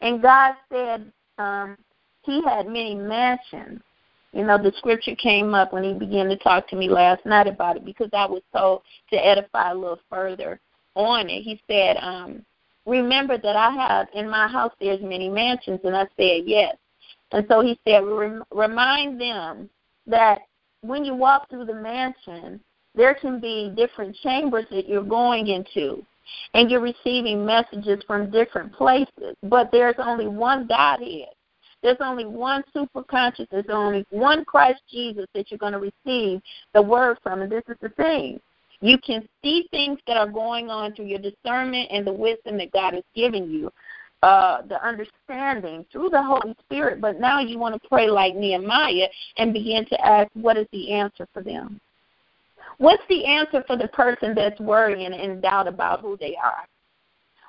And 0.00 0.22
God 0.22 0.54
said 0.70 1.12
um, 1.38 1.76
he 2.22 2.42
had 2.42 2.66
many 2.66 2.94
mansions. 2.94 3.80
You 4.32 4.44
know, 4.44 4.56
the 4.56 4.72
scripture 4.78 5.14
came 5.14 5.54
up 5.54 5.72
when 5.72 5.84
he 5.84 5.92
began 5.92 6.28
to 6.28 6.36
talk 6.38 6.66
to 6.68 6.76
me 6.76 6.88
last 6.88 7.24
night 7.26 7.46
about 7.46 7.76
it 7.76 7.84
because 7.84 8.08
I 8.12 8.24
was 8.26 8.42
told 8.54 8.82
to 9.10 9.16
edify 9.16 9.72
a 9.72 9.74
little 9.74 10.00
further 10.08 10.58
on 10.94 11.28
it. 11.28 11.42
He 11.42 11.60
said, 11.66 11.96
um, 12.00 12.44
Remember 12.84 13.38
that 13.38 13.56
I 13.56 13.70
have 13.70 14.08
in 14.12 14.28
my 14.28 14.48
house 14.48 14.72
there's 14.80 15.00
many 15.02 15.28
mansions. 15.28 15.80
And 15.84 15.94
I 15.94 16.06
said, 16.16 16.42
Yes. 16.46 16.76
And 17.30 17.46
so 17.48 17.60
he 17.60 17.78
said, 17.86 18.02
Remind 18.50 19.20
them 19.20 19.70
that 20.06 20.40
when 20.80 21.04
you 21.04 21.14
walk 21.14 21.48
through 21.48 21.66
the 21.66 21.74
mansion, 21.74 22.60
there 22.94 23.14
can 23.14 23.40
be 23.40 23.72
different 23.76 24.16
chambers 24.22 24.66
that 24.70 24.88
you're 24.88 25.02
going 25.02 25.48
into 25.48 26.04
and 26.54 26.70
you're 26.70 26.80
receiving 26.80 27.44
messages 27.44 28.02
from 28.06 28.30
different 28.30 28.72
places, 28.72 29.36
but 29.42 29.70
there's 29.72 29.96
only 29.98 30.26
one 30.26 30.66
Godhead. 30.66 31.28
There's 31.82 31.98
only 32.00 32.24
one 32.24 32.62
superconscious. 32.74 33.48
There's 33.50 33.64
only 33.68 34.06
one 34.10 34.44
Christ 34.44 34.82
Jesus 34.90 35.26
that 35.34 35.50
you're 35.50 35.58
going 35.58 35.72
to 35.72 35.78
receive 35.78 36.40
the 36.74 36.82
word 36.82 37.18
from. 37.22 37.42
And 37.42 37.50
this 37.50 37.64
is 37.68 37.76
the 37.80 37.88
thing. 37.90 38.40
You 38.80 38.98
can 38.98 39.28
see 39.42 39.66
things 39.70 39.98
that 40.06 40.16
are 40.16 40.28
going 40.28 40.70
on 40.70 40.94
through 40.94 41.06
your 41.06 41.18
discernment 41.18 41.88
and 41.90 42.06
the 42.06 42.12
wisdom 42.12 42.58
that 42.58 42.72
God 42.72 42.94
has 42.94 43.04
given 43.14 43.50
you, 43.50 43.72
uh, 44.22 44.62
the 44.62 44.84
understanding 44.84 45.84
through 45.90 46.10
the 46.10 46.22
Holy 46.22 46.54
Spirit. 46.64 47.00
But 47.00 47.18
now 47.18 47.40
you 47.40 47.58
want 47.58 47.80
to 47.80 47.88
pray 47.88 48.08
like 48.08 48.36
Nehemiah 48.36 49.08
and 49.36 49.52
begin 49.52 49.84
to 49.86 50.06
ask, 50.06 50.30
what 50.34 50.56
is 50.56 50.66
the 50.72 50.92
answer 50.92 51.26
for 51.32 51.42
them? 51.42 51.80
What's 52.82 53.04
the 53.08 53.24
answer 53.24 53.62
for 53.68 53.76
the 53.76 53.86
person 53.86 54.34
that's 54.34 54.58
worrying 54.58 55.06
and 55.06 55.14
in 55.14 55.40
doubt 55.40 55.68
about 55.68 56.00
who 56.00 56.16
they 56.16 56.34
are? 56.34 56.66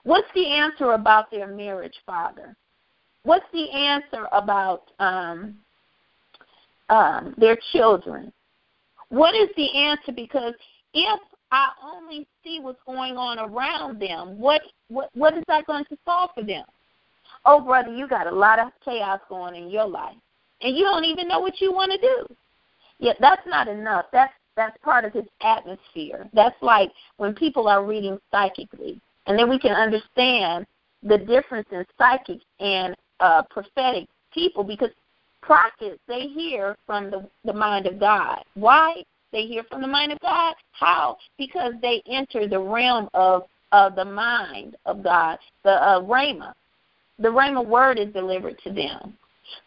What's 0.04 0.28
the 0.36 0.46
answer 0.46 0.91
about 0.91 1.32
their 1.32 1.48
marriage, 1.48 1.96
Father? 2.06 2.56
What's 3.24 3.48
the 3.52 3.67
answer 3.72 4.28
about 4.32 4.91
um, 5.00 5.56
um, 6.89 7.34
their 7.39 7.58
children? 7.72 8.32
What 9.10 9.34
is 9.34 9.50
the 9.58 9.76
answer? 9.76 10.12
Because 10.12 10.54
if 10.93 11.19
I 11.52 11.69
only 11.84 12.28
see 12.43 12.60
what's 12.62 12.84
going 12.86 13.17
on 13.17 13.39
around 13.39 14.00
them, 14.00 14.38
what 14.38 14.62
what 14.89 15.10
what 15.15 15.36
is 15.36 15.43
that 15.48 15.65
going 15.65 15.86
to 15.86 15.98
solve 16.06 16.30
for 16.36 16.43
them? 16.43 16.65
Oh, 17.43 17.60
brother, 17.60 17.91
you 17.91 18.08
got 18.08 18.28
a 18.28 18.36
lot 18.36 18.60
of 18.60 18.67
chaos 18.86 19.19
going 19.30 19.56
in 19.56 19.72
your 19.72 19.88
life, 19.88 20.15
and 20.62 20.78
you 20.78 20.84
don't 20.84 21.06
even 21.06 21.28
know 21.28 21.39
what 21.39 21.60
you 21.60 21.74
want 21.74 21.91
to 21.91 21.98
do. 21.98 22.36
Yeah, 23.00 23.13
that's 23.19 23.48
not 23.48 23.67
enough. 23.67 24.06
That's 24.13 24.32
that's 24.56 24.78
part 24.84 25.06
of 25.06 25.13
his 25.13 25.26
atmosphere. 25.42 26.28
That's 26.34 26.56
like 26.62 26.92
when 27.18 27.34
people 27.34 27.68
are 27.68 27.86
reading 27.86 28.20
psychically, 28.32 29.02
and 29.28 29.38
then 29.38 29.50
we 29.50 29.60
can 29.60 29.72
understand 29.72 30.66
the 31.02 31.18
difference 31.18 31.68
in 31.72 31.86
psychic 31.98 32.39
and 32.60 32.96
uh, 33.20 33.44
prophetic 33.50 34.08
people 34.34 34.63
because 34.63 34.89
prophets 35.42 36.00
they 36.08 36.28
hear 36.28 36.78
from 36.86 37.12
the, 37.12 37.28
the 37.46 37.54
mind 37.54 37.86
of 37.86 38.00
God. 38.00 38.44
Why? 38.56 39.04
They 39.32 39.46
hear 39.46 39.63
from 39.63 39.82
the 39.82 39.88
mind 39.88 40.12
of 40.12 40.20
God. 40.20 40.54
How? 40.72 41.18
Because 41.38 41.74
they 41.82 42.02
enter 42.08 42.48
the 42.48 42.60
realm 42.60 43.10
of 43.13 43.44
of 43.72 43.96
the 43.96 44.06
mind 44.06 44.76
of 44.86 45.04
God, 45.04 45.39
the 45.63 45.72
uh, 45.72 46.02
Rhema. 46.02 46.54
The 47.18 47.30
Rhema 47.30 47.66
word 47.66 47.98
is 47.98 48.13
delivered 48.13 48.60
to 48.63 48.72
them. 48.72 49.18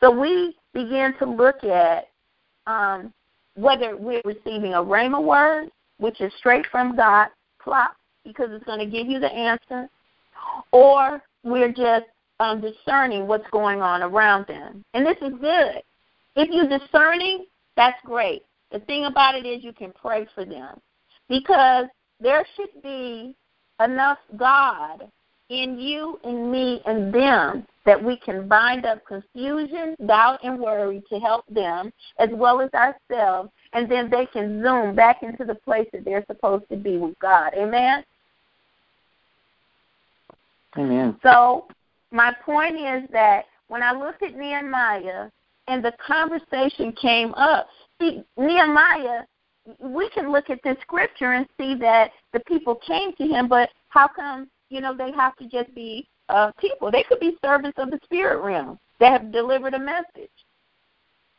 So 0.01 0.11
we 0.11 0.57
begin 0.73 1.15
to 1.19 1.27
look 1.27 1.65
at 1.65 2.09
um, 2.67 3.13
whether 3.57 3.97
we're 3.97 4.23
receiving 4.25 4.75
a 4.75 4.83
rhema 4.83 5.23
word, 5.23 5.71
which 5.99 6.21
is 6.21 6.33
straight 6.39 6.67
from 6.71 6.97
God, 6.97 7.29
plop, 7.61 7.97
because 8.25 8.49
it's 8.53 8.65
going 8.65 8.79
to 8.79 8.87
give 8.87 9.09
you 9.09 9.19
the 9.19 9.33
answer, 9.33 9.89
or 10.73 11.23
we're 11.43 11.73
just 11.73 12.07
um, 12.39 12.61
discerning 12.61 13.27
what's 13.27 13.49
going 13.51 13.81
on 13.81 14.03
around 14.03 14.47
them. 14.47 14.85
And 14.95 15.07
this 15.07 15.17
is 15.23 15.33
good. 15.41 15.83
If 16.37 16.51
you're 16.51 16.79
discerning, 16.79 17.47
that's 17.77 17.99
great. 18.05 18.43
The 18.73 18.81
thing 18.81 19.07
about 19.07 19.35
it 19.35 19.47
is 19.47 19.65
you 19.65 19.73
can 19.73 19.93
pray 19.93 20.27
for 20.35 20.45
them 20.45 20.81
because 21.29 21.87
there 22.21 22.45
should 22.57 22.83
be 22.83 23.35
enough 23.83 24.19
God 24.37 25.11
in 25.49 25.79
you 25.79 26.19
and 26.25 26.51
me 26.51 26.81
and 26.87 27.13
them 27.13 27.67
that 27.85 28.03
we 28.03 28.17
can 28.17 28.49
bind 28.49 28.85
up 28.85 29.05
confusion, 29.07 29.95
doubt, 30.07 30.41
and 30.43 30.59
worry 30.59 31.03
to 31.09 31.19
help 31.21 31.45
them 31.49 31.93
as 32.19 32.29
well 32.33 32.61
as 32.61 32.71
ourselves, 32.75 33.51
and 33.73 33.89
then 33.91 34.11
they 34.11 34.27
can 34.27 34.63
zoom 34.63 34.95
back 34.95 35.23
into 35.23 35.45
the 35.45 35.55
place 35.55 35.87
that 35.93 36.05
they're 36.05 36.25
supposed 36.27 36.65
to 36.69 36.77
be 36.77 36.99
with 36.99 37.17
God. 37.21 37.53
Amen? 37.57 38.05
Amen. 40.77 41.17
So, 41.23 41.67
my 42.11 42.35
point 42.45 42.77
is 42.77 43.09
that 43.13 43.45
when 43.69 43.83
I 43.83 43.93
looked 43.93 44.23
at 44.23 44.37
Nehemiah 44.37 45.31
and 45.69 45.85
the 45.85 45.93
conversation 46.05 46.93
came 47.01 47.33
up, 47.35 47.69
see, 48.01 48.23
Nehemiah, 48.37 49.23
we 49.81 50.09
can 50.11 50.31
look 50.31 50.51
at 50.51 50.61
this 50.63 50.77
scripture 50.83 51.33
and 51.33 51.47
see 51.59 51.75
that 51.77 52.11
the 52.33 52.41
people 52.41 52.75
came 52.87 53.15
to 53.15 53.25
him, 53.25 53.49
but 53.49 53.71
how 53.89 54.09
come 54.09 54.49
you 54.69 54.81
know, 54.81 54.97
they 54.97 55.13
have 55.13 55.37
to 55.37 55.47
just 55.49 55.75
be 55.75 56.09
uh, 56.29 56.53
people. 56.59 56.91
They 56.91 57.05
could 57.05 57.21
be 57.21 57.39
servants 57.45 57.79
of 57.79 57.91
the 57.91 58.01
spirit 58.05 58.43
realm 58.43 58.79
that 59.01 59.13
have 59.13 59.33
delivered 59.33 59.75
a 59.75 59.79
message. 59.79 60.31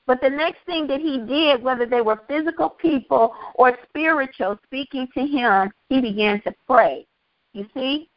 But 0.05 0.21
the 0.21 0.29
next 0.29 0.59
thing 0.65 0.87
that 0.87 1.01
he 1.01 1.19
did, 1.19 1.61
whether 1.61 1.85
they 1.85 2.01
were 2.01 2.21
physical 2.29 2.69
people 2.69 3.35
or 3.55 3.77
spiritual 3.89 4.57
speaking 4.63 5.07
to 5.13 5.25
him, 5.25 5.69
he 5.89 5.99
began 5.99 6.41
to 6.43 6.53
pray. 6.65 7.05
You 7.51 7.67
see? 7.73 8.09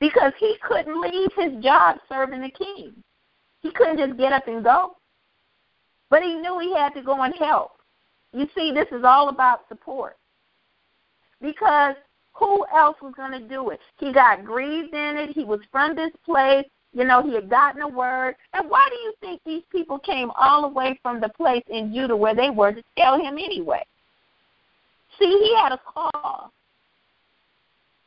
Because 0.00 0.32
he 0.38 0.56
couldn't 0.66 1.00
leave 1.00 1.30
his 1.36 1.62
job 1.62 1.98
serving 2.08 2.42
the 2.42 2.50
king. 2.50 2.92
He 3.60 3.70
couldn't 3.70 3.98
just 3.98 4.18
get 4.18 4.32
up 4.32 4.48
and 4.48 4.64
go. 4.64 4.96
But 6.10 6.22
he 6.22 6.34
knew 6.34 6.58
he 6.58 6.74
had 6.74 6.94
to 6.94 7.02
go 7.02 7.22
and 7.22 7.34
help. 7.38 7.72
You 8.32 8.48
see, 8.54 8.72
this 8.72 8.88
is 8.90 9.04
all 9.04 9.28
about 9.28 9.68
support. 9.68 10.16
Because 11.40 11.94
who 12.38 12.64
else 12.74 12.96
was 13.02 13.14
going 13.16 13.32
to 13.32 13.48
do 13.48 13.70
it? 13.70 13.80
He 13.98 14.12
got 14.12 14.44
grieved 14.44 14.94
in 14.94 15.16
it. 15.16 15.30
He 15.30 15.44
was 15.44 15.60
from 15.72 15.96
this 15.96 16.12
place. 16.24 16.66
You 16.92 17.04
know, 17.04 17.22
he 17.22 17.34
had 17.34 17.50
gotten 17.50 17.82
a 17.82 17.88
word. 17.88 18.36
And 18.54 18.70
why 18.70 18.88
do 18.88 18.96
you 18.96 19.12
think 19.20 19.40
these 19.44 19.64
people 19.70 19.98
came 19.98 20.30
all 20.38 20.62
the 20.62 20.68
way 20.68 20.98
from 21.02 21.20
the 21.20 21.28
place 21.30 21.64
in 21.68 21.92
Judah 21.92 22.16
where 22.16 22.34
they 22.34 22.50
were 22.50 22.72
to 22.72 22.82
tell 22.96 23.18
him 23.18 23.34
anyway? 23.34 23.84
See, 25.18 25.26
he 25.26 25.56
had 25.56 25.72
a 25.72 25.80
call. 25.84 26.52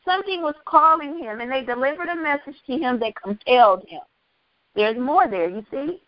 Something 0.05 0.41
was 0.41 0.55
calling 0.65 1.19
him, 1.19 1.41
and 1.41 1.51
they 1.51 1.63
delivered 1.63 2.09
a 2.09 2.15
message 2.15 2.55
to 2.65 2.77
him 2.77 2.99
that 2.99 3.13
compelled 3.21 3.85
him. 3.87 4.01
There's 4.75 4.97
more 4.97 5.27
there, 5.27 5.49
you 5.49 5.63
see? 5.69 6.01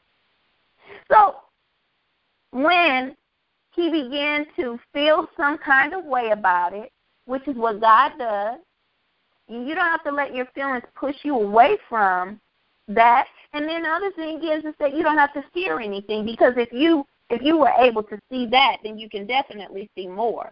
So, 1.12 1.36
when 2.52 3.16
he 3.76 3.92
began 3.92 4.46
to 4.56 4.80
feel 4.94 5.28
some 5.36 5.58
kind 5.58 5.94
of 5.94 6.06
way 6.06 6.32
about 6.32 6.74
it, 6.74 6.92
which 7.26 7.48
is 7.48 7.56
what 7.56 7.82
God 7.82 8.12
does. 8.18 8.60
You 9.48 9.76
don't 9.76 9.86
have 9.86 10.04
to 10.04 10.12
let 10.12 10.34
your 10.34 10.46
feelings 10.56 10.84
push 10.96 11.16
you 11.24 11.36
away 11.36 11.78
from 11.90 12.40
that. 12.88 13.28
And 13.54 13.68
then 13.68 13.84
the 13.84 13.90
other 13.90 14.12
thing 14.16 14.44
is 14.44 14.64
is 14.64 14.74
that 14.80 14.96
you 14.96 15.04
don't 15.04 15.18
have 15.18 15.34
to 15.34 15.44
fear 15.54 15.80
anything 15.80 16.26
because 16.26 16.54
if 16.58 16.72
you 16.72 17.06
if 17.30 17.42
you 17.42 17.58
were 17.58 17.74
able 17.80 18.04
to 18.04 18.20
see 18.30 18.48
that, 18.48 18.78
then 18.84 18.98
you 18.98 19.10
can 19.10 19.26
definitely 19.26 19.90
see 19.96 20.08
more. 20.08 20.52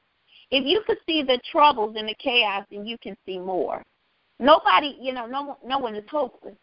If 0.50 0.66
you 0.66 0.82
could 0.86 0.98
see 1.06 1.24
the 1.24 1.40
troubles 1.52 1.96
and 1.98 2.08
the 2.08 2.16
chaos, 2.16 2.66
then 2.72 2.86
you 2.86 2.98
can 2.98 3.16
see 3.26 3.40
more. 3.40 3.82
Nobody, 4.40 4.98
you 5.00 5.14
know, 5.14 5.26
no 5.26 5.58
no 5.66 5.80
one 5.80 5.96
is 5.96 6.04
hopeless. 6.10 6.56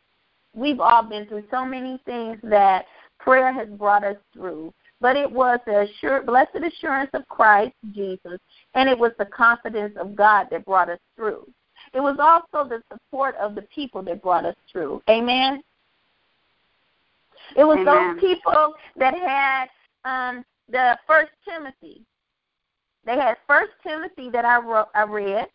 We've 0.55 0.81
all 0.81 1.03
been 1.03 1.27
through 1.27 1.44
so 1.51 1.64
many 1.64 2.01
things 2.05 2.38
that 2.42 2.87
prayer 3.18 3.53
has 3.53 3.68
brought 3.68 4.05
us 4.05 4.16
through. 4.33 4.73
But 5.01 5.17
it 5.17 5.31
was 5.31 5.61
the 5.65 5.83
assured, 5.83 6.27
blessed 6.27 6.57
assurance 6.57 7.11
of 7.15 7.27
Christ 7.29 7.75
Jesus, 7.93 8.39
and 8.75 8.89
it 8.89 8.99
was 8.99 9.13
the 9.19 9.27
confidence 9.27 9.97
of 9.99 10.17
God 10.17 10.49
that 10.51 10.65
brought 10.65 10.91
us 10.91 10.99
through. 11.15 11.47
It 11.95 12.01
was 12.01 12.17
also 12.19 12.69
the 12.69 12.83
support 12.93 13.37
of 13.37 13.55
the 13.55 13.63
people 13.63 14.03
that 14.03 14.23
brought 14.23 14.45
us 14.45 14.57
through. 14.71 15.01
Amen. 15.09 15.63
It 17.57 17.65
was 17.65 17.79
Amen. 17.79 18.17
those 18.17 18.21
people 18.21 18.75
that 18.97 19.15
had 19.15 19.67
um, 20.05 20.45
the 20.69 20.99
First 21.07 21.31
Timothy. 21.49 22.03
They 23.05 23.15
had 23.15 23.37
First 23.47 23.73
Timothy 23.83 24.29
that 24.31 24.45
I 24.45 24.59
wrote, 24.59 24.89
I 24.95 25.05
read, 25.05 25.47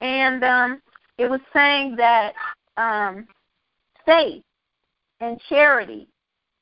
and 0.00 0.44
um, 0.44 0.82
it 1.18 1.28
was 1.28 1.40
saying 1.52 1.96
that 1.96 2.34
um, 2.76 3.26
faith 4.04 4.42
and 5.20 5.40
charity 5.48 6.06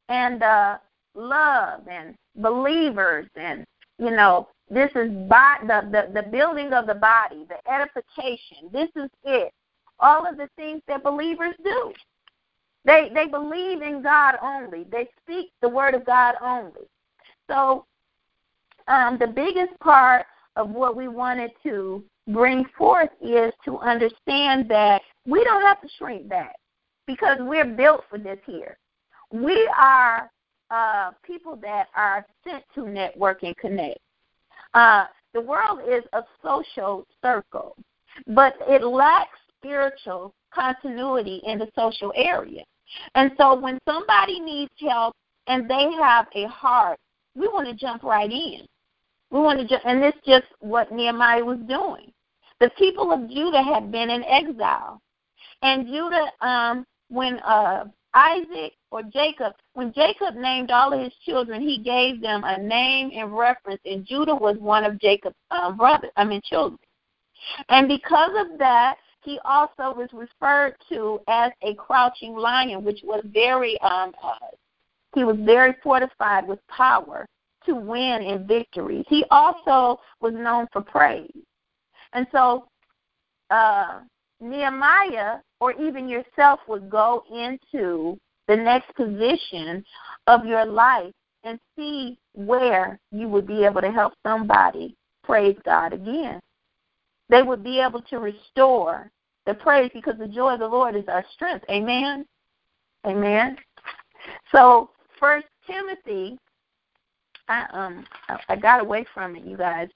and 0.09 0.43
uh, 0.43 0.79
love 1.15 1.81
and 1.91 2.15
believers 2.37 3.27
and 3.37 3.65
you 3.99 4.11
know 4.11 4.49
this 4.71 4.91
is 4.95 5.11
by 5.29 5.57
the, 5.63 5.83
the 5.91 6.23
the 6.23 6.29
building 6.31 6.73
of 6.73 6.87
the 6.87 6.95
body, 6.95 7.45
the 7.49 7.73
edification. 7.73 8.71
This 8.73 8.89
is 8.95 9.11
it. 9.25 9.53
All 9.99 10.27
of 10.27 10.37
the 10.37 10.49
things 10.57 10.81
that 10.87 11.03
believers 11.03 11.55
do. 11.65 11.93
They 12.85 13.11
they 13.13 13.27
believe 13.27 13.83
in 13.83 14.01
God 14.01 14.37
only. 14.41 14.85
They 14.85 15.09
speak 15.23 15.51
the 15.61 15.69
word 15.69 15.95
of 15.95 16.07
God 16.07 16.37
only. 16.41 16.87
So 17.51 17.85
um, 18.87 19.19
the 19.19 19.27
biggest 19.27 19.79
part 19.81 20.25
of 20.55 20.71
what 20.71 20.97
we 20.97 21.09
wanted 21.09 21.51
to 21.65 22.05
bring 22.29 22.65
forth 22.79 23.11
is 23.21 23.53
to 23.65 23.79
understand 23.79 24.69
that 24.69 25.03
we 25.27 25.43
don't 25.43 25.63
have 25.63 25.81
to 25.81 25.89
shrink 25.99 26.29
back 26.29 26.55
because 27.07 27.39
we're 27.41 27.65
built 27.65 28.05
for 28.09 28.19
this 28.19 28.39
here. 28.47 28.79
We 29.33 29.69
are 29.77 30.31
uh, 30.71 31.11
people 31.23 31.57
that 31.57 31.89
are 31.97 32.27
sent 32.45 32.65
to 32.75 32.89
network 32.89 33.43
and 33.43 33.57
connect. 33.57 33.99
Uh, 34.75 35.05
the 35.35 35.41
world 35.41 35.81
is 35.89 36.05
a 36.13 36.23
social 36.43 37.07
circle, 37.23 37.77
but 38.29 38.55
it 38.69 38.83
lacks 38.85 39.39
spiritual 39.59 40.35
continuity 40.53 41.41
in 41.45 41.59
the 41.59 41.69
social 41.77 42.13
area. 42.17 42.63
And 43.15 43.33
so 43.37 43.59
when 43.59 43.79
somebody 43.89 44.41
needs 44.41 44.73
help 44.81 45.15
and 45.47 45.69
they 45.69 45.91
have 46.01 46.27
a 46.35 46.47
heart, 46.49 46.99
we 47.35 47.47
want 47.49 47.69
to 47.69 47.75
jump 47.75 48.03
right 48.03 48.31
in. 48.31 48.67
We 49.31 49.41
want 49.41 49.61
to 49.61 49.67
jump, 49.67 49.83
and 49.85 50.03
this 50.03 50.15
just 50.27 50.47
what 50.59 50.91
Nehemiah 50.91 51.45
was 51.45 51.59
doing. 51.69 52.13
The 52.59 52.71
people 52.77 53.13
of 53.13 53.31
Judah 53.31 53.63
had 53.63 53.93
been 53.93 54.11
in 54.11 54.25
exile, 54.25 55.01
and 55.63 55.87
Judah, 55.87 56.31
um, 56.41 56.85
when 57.09 57.39
uh, 57.41 57.85
Isaac 58.13 58.73
or 58.91 59.03
Jacob, 59.03 59.55
when 59.75 59.93
Jacob 59.93 60.35
named 60.35 60.71
all 60.71 60.93
of 60.93 61.01
his 61.01 61.13
children, 61.25 61.63
he 61.63 61.79
gave 61.79 62.21
them 62.21 62.43
a 62.45 62.59
name 62.59 63.11
in 63.11 63.33
reference, 63.33 63.81
and 63.85 64.05
Judah 64.05 64.35
was 64.35 64.57
one 64.59 64.85
of 64.85 65.01
Jacob's 65.01 65.37
um, 65.51 65.77
brothers, 65.77 66.11
I 66.17 66.25
mean 66.25 66.41
children. 66.45 66.79
And 67.69 67.89
because 67.89 68.33
of 68.37 68.59
that, 68.59 68.97
he 69.23 69.39
also 69.45 69.95
was 69.95 70.09
referred 70.13 70.77
to 70.89 71.21
as 71.29 71.53
a 71.63 71.75
crouching 71.75 72.35
lion, 72.35 72.85
which 72.85 73.01
was 73.05 73.23
very 73.33 73.79
um 73.81 74.13
uh, 74.23 74.35
he 75.15 75.25
was 75.25 75.37
very 75.41 75.75
fortified 75.83 76.47
with 76.47 76.59
power 76.69 77.27
to 77.67 77.75
win 77.75 78.23
in 78.23 78.47
victories. 78.47 79.05
He 79.09 79.25
also 79.31 80.01
was 80.21 80.33
known 80.33 80.69
for 80.73 80.81
praise. 80.81 81.31
And 82.13 82.27
so 82.33 82.67
uh 83.51 84.01
Nehemiah 84.41 85.39
or 85.61 85.73
even 85.73 86.09
yourself 86.09 86.61
would 86.67 86.89
go 86.89 87.25
into 87.31 88.19
the 88.51 88.57
next 88.57 88.93
position 88.97 89.85
of 90.27 90.45
your 90.45 90.67
life 90.67 91.13
and 91.45 91.61
see 91.77 92.19
where 92.35 92.99
you 93.13 93.29
would 93.29 93.47
be 93.47 93.65
able 93.65 93.81
to 93.81 93.93
help 93.93 94.13
somebody 94.27 94.97
praise 95.23 95.57
God 95.65 95.93
again. 95.93 96.41
They 97.29 97.45
would 97.45 97.63
be 97.63 97.79
able 97.79 98.03
to 98.03 98.19
restore 98.19 99.09
the 99.47 99.55
praise 99.55 99.93
because 99.95 100.19
the 100.19 100.27
joy 100.27 100.55
of 100.55 100.59
the 100.59 100.67
Lord 100.67 100.97
is 100.97 101.05
our 101.07 101.25
strength. 101.33 101.65
Amen. 101.71 102.27
Amen. 103.07 103.57
So 104.53 104.91
First 105.21 105.47
Timothy, 105.65 106.37
I 107.49 107.67
um 107.73 108.05
I 108.49 108.57
got 108.57 108.81
away 108.81 109.07
from 109.15 109.37
it, 109.37 109.45
you 109.45 109.57
guys. 109.57 109.89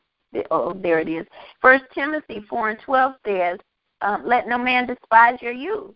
Oh, 0.52 0.74
there 0.80 1.00
it 1.00 1.08
is. 1.08 1.26
First 1.60 1.84
Timothy 1.92 2.44
four 2.48 2.70
and 2.70 2.78
twelve 2.84 3.14
says, 3.26 3.58
um, 4.00 4.24
"Let 4.24 4.46
no 4.46 4.58
man 4.58 4.86
despise 4.86 5.42
your 5.42 5.52
youth, 5.52 5.94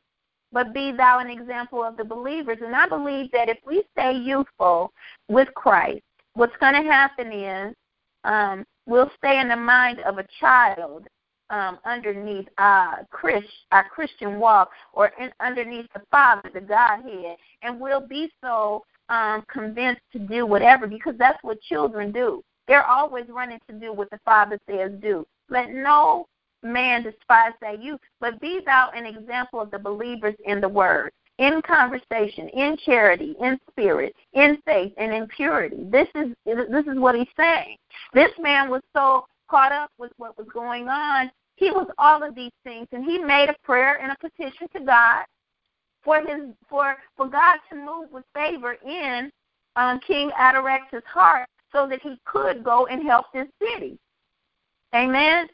but 0.52 0.72
be 0.72 0.92
thou 0.92 1.18
an 1.18 1.30
example 1.30 1.82
of 1.82 1.96
the 1.96 2.04
believers." 2.04 2.58
And 2.64 2.74
I 2.74 2.88
believe 2.88 3.30
that 3.32 3.48
if 3.48 3.58
we 3.66 3.84
stay 3.92 4.12
youthful 4.12 4.92
with 5.28 5.52
Christ, 5.54 6.02
what's 6.34 6.56
going 6.60 6.74
to 6.74 6.90
happen 6.90 7.32
is 7.32 7.74
um, 8.24 8.64
we'll 8.86 9.10
stay 9.16 9.40
in 9.40 9.48
the 9.48 9.56
mind 9.56 10.00
of 10.00 10.18
a 10.18 10.26
child 10.40 11.06
um, 11.50 11.78
underneath 11.84 12.46
our, 12.58 13.06
Chris, 13.10 13.44
our 13.72 13.88
Christian 13.88 14.38
walk 14.38 14.70
or 14.92 15.12
in, 15.20 15.30
underneath 15.40 15.86
the 15.94 16.02
Father, 16.10 16.50
the 16.52 16.60
Godhead, 16.60 17.36
and 17.62 17.80
we'll 17.80 18.06
be 18.06 18.30
so 18.42 18.84
um, 19.08 19.44
convinced 19.50 20.02
to 20.12 20.18
do 20.18 20.46
whatever 20.46 20.86
because 20.86 21.14
that's 21.18 21.42
what 21.42 21.60
children 21.62 22.12
do. 22.12 22.42
They're 22.66 22.86
always 22.86 23.24
running 23.28 23.58
to 23.68 23.74
do 23.74 23.92
what 23.92 24.10
the 24.10 24.20
Father 24.24 24.58
says 24.68 24.92
do. 25.00 25.26
Let 25.48 25.70
no 25.70 26.26
man 26.62 27.02
despise 27.02 27.52
thy 27.60 27.72
youth, 27.72 28.00
but 28.20 28.40
be 28.40 28.60
thou 28.64 28.90
an 28.94 29.06
example 29.06 29.60
of 29.60 29.70
the 29.70 29.78
believers 29.78 30.34
in 30.44 30.60
the 30.60 30.68
word, 30.68 31.12
in 31.38 31.62
conversation, 31.62 32.48
in 32.48 32.76
charity, 32.84 33.36
in 33.40 33.58
spirit, 33.70 34.14
in 34.32 34.58
faith, 34.64 34.92
and 34.96 35.12
in 35.12 35.26
purity. 35.28 35.84
This 35.90 36.08
is 36.14 36.34
this 36.44 36.86
is 36.86 36.98
what 36.98 37.14
he's 37.14 37.28
saying. 37.36 37.76
This 38.12 38.30
man 38.38 38.70
was 38.70 38.82
so 38.94 39.26
caught 39.48 39.72
up 39.72 39.90
with 39.98 40.12
what 40.16 40.36
was 40.36 40.48
going 40.52 40.88
on. 40.88 41.30
He 41.56 41.70
was 41.70 41.88
all 41.98 42.22
of 42.22 42.34
these 42.34 42.52
things, 42.64 42.86
and 42.92 43.04
he 43.04 43.18
made 43.18 43.48
a 43.48 43.56
prayer 43.64 44.00
and 44.00 44.12
a 44.12 44.16
petition 44.16 44.68
to 44.74 44.80
God 44.80 45.24
for 46.02 46.20
his 46.20 46.54
for 46.68 46.96
for 47.16 47.28
God 47.28 47.58
to 47.70 47.76
move 47.76 48.10
with 48.12 48.24
favor 48.34 48.76
in 48.86 49.30
um, 49.76 50.00
King 50.06 50.30
Artaxerxes' 50.32 51.02
heart, 51.06 51.48
so 51.72 51.88
that 51.88 52.00
he 52.02 52.18
could 52.24 52.64
go 52.64 52.86
and 52.86 53.02
help 53.02 53.26
this 53.32 53.48
city. 53.62 53.98
Amen. 54.94 55.48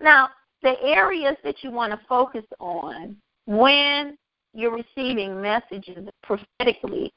Now, 0.00 0.30
the 0.62 0.80
areas 0.82 1.36
that 1.44 1.62
you 1.62 1.70
want 1.70 1.92
to 1.92 2.06
focus 2.08 2.44
on 2.58 3.16
when 3.46 4.16
you're 4.54 4.74
receiving 4.74 5.40
messages 5.40 6.08
prophetically 6.22 7.12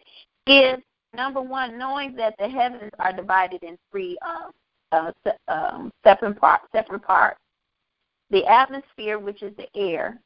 is 0.45 0.77
number 1.13 1.41
one, 1.41 1.77
knowing 1.77 2.15
that 2.15 2.35
the 2.37 2.47
heavens 2.47 2.91
are 2.99 3.13
divided 3.13 3.63
in 3.63 3.77
three 3.91 4.17
um, 4.25 4.51
uh, 4.91 5.11
um, 5.47 5.91
separate, 6.03 6.39
part, 6.39 6.61
separate 6.71 7.03
parts. 7.03 7.39
The 8.31 8.45
atmosphere, 8.45 9.17
which 9.17 9.41
is 9.41 9.55
the 9.57 9.67
air, 9.75 10.19